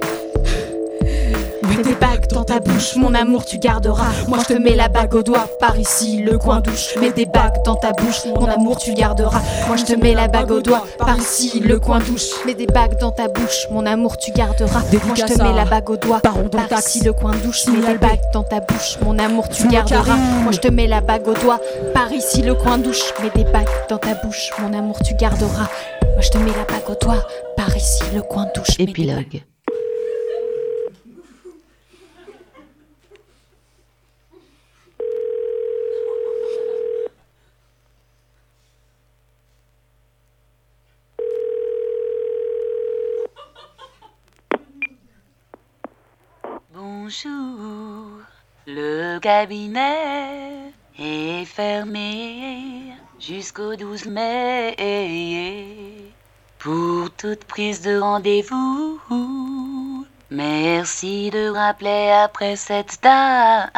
Mets 1.67 1.81
des 1.81 1.95
bagues 1.95 2.27
dans 2.27 2.43
ta 2.43 2.59
bouche, 2.59 2.95
mon 2.95 3.15
amour 3.15 3.43
tu 3.43 3.57
garderas. 3.57 4.11
Moi 4.27 4.37
je 4.47 4.53
te 4.53 4.59
mets 4.59 4.75
la 4.75 4.87
bague 4.87 5.15
au 5.15 5.23
doigt, 5.23 5.47
par 5.59 5.79
ici, 5.79 6.21
le 6.21 6.37
coin 6.37 6.59
douche. 6.59 6.95
Mets 7.01 7.11
des 7.11 7.25
bagues 7.25 7.63
dans 7.65 7.73
ta 7.73 7.91
bouche, 7.93 8.25
mon 8.27 8.45
amour 8.45 8.77
tu 8.77 8.93
garderas. 8.93 9.41
Moi 9.67 9.77
je 9.77 9.85
te 9.85 9.99
mets 9.99 10.13
la 10.13 10.27
bague 10.27 10.51
au 10.51 10.61
doigt, 10.61 10.83
par 10.99 11.17
ici, 11.17 11.59
le 11.59 11.79
coin 11.79 11.97
douche. 12.01 12.45
Mets 12.45 12.53
des 12.53 12.67
bagues 12.67 12.99
dans 12.99 13.11
ta 13.11 13.27
bouche, 13.27 13.67
mon 13.71 13.87
amour 13.87 14.17
tu 14.17 14.31
garderas. 14.31 14.81
Moi 14.91 15.15
je 15.15 15.25
te 15.25 15.41
mets 15.41 15.55
la 15.55 15.65
bague 15.65 15.89
au 15.89 15.97
doigt, 15.97 16.19
par 16.19 16.77
ici, 16.77 17.03
le 17.03 17.13
coin 17.13 17.31
douche. 17.31 17.65
Mets 17.65 17.81
des 17.81 17.97
bagues 17.97 18.21
dans 18.31 18.43
ta 18.43 18.59
bouche, 18.59 18.99
mon 19.03 19.17
amour 19.17 19.49
tu 19.49 19.67
garderas. 19.67 20.17
Moi 20.43 20.51
je 20.51 20.59
te 20.59 20.67
mets 20.67 20.85
la 20.85 21.01
bague 21.01 21.27
au 21.27 21.33
doigt, 21.33 21.59
par 21.95 22.11
ici, 22.13 22.43
le 22.43 22.53
coin 22.53 22.77
douche. 22.77 23.11
Mets 23.23 23.31
des 23.33 23.49
bagues 23.51 23.65
dans 23.89 23.97
ta 23.97 24.13
bouche, 24.13 24.51
mon 24.59 24.71
amour 24.77 24.99
tu 25.03 25.15
garderas. 25.15 25.67
Moi 26.13 26.21
je 26.21 26.29
te 26.29 26.37
mets 26.37 26.51
la 26.51 26.65
bague 26.65 26.89
au 26.89 26.95
doigt, 26.95 27.27
par 27.55 27.75
ici, 27.75 28.03
le 28.13 28.21
coin 28.21 28.47
douche. 28.53 28.79
Épilogue. 28.79 29.43
Bonjour, 46.73 48.21
le 48.67 49.19
cabinet 49.19 50.71
est 50.97 51.45
fermé 51.45 52.93
jusqu'au 53.19 53.75
12 53.75 54.05
mai. 54.07 54.75
Pour 56.63 57.09
toute 57.17 57.45
prise 57.45 57.81
de 57.81 57.97
rendez-vous, 57.97 58.99
merci 60.29 61.31
de 61.31 61.49
rappeler 61.49 62.11
après 62.11 62.55
cette 62.55 62.99
date. 63.01 63.71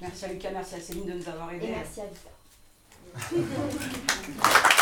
Merci 0.00 0.24
à 0.24 0.28
Lucas, 0.28 0.50
merci 0.52 0.74
à 0.76 0.80
Céline 0.80 1.06
de 1.06 1.12
nous 1.14 1.28
avoir 1.28 1.52
aidés. 1.52 1.66
Et 1.66 1.70
merci 1.70 2.00
à 2.00 2.04
Victor. 2.06 2.32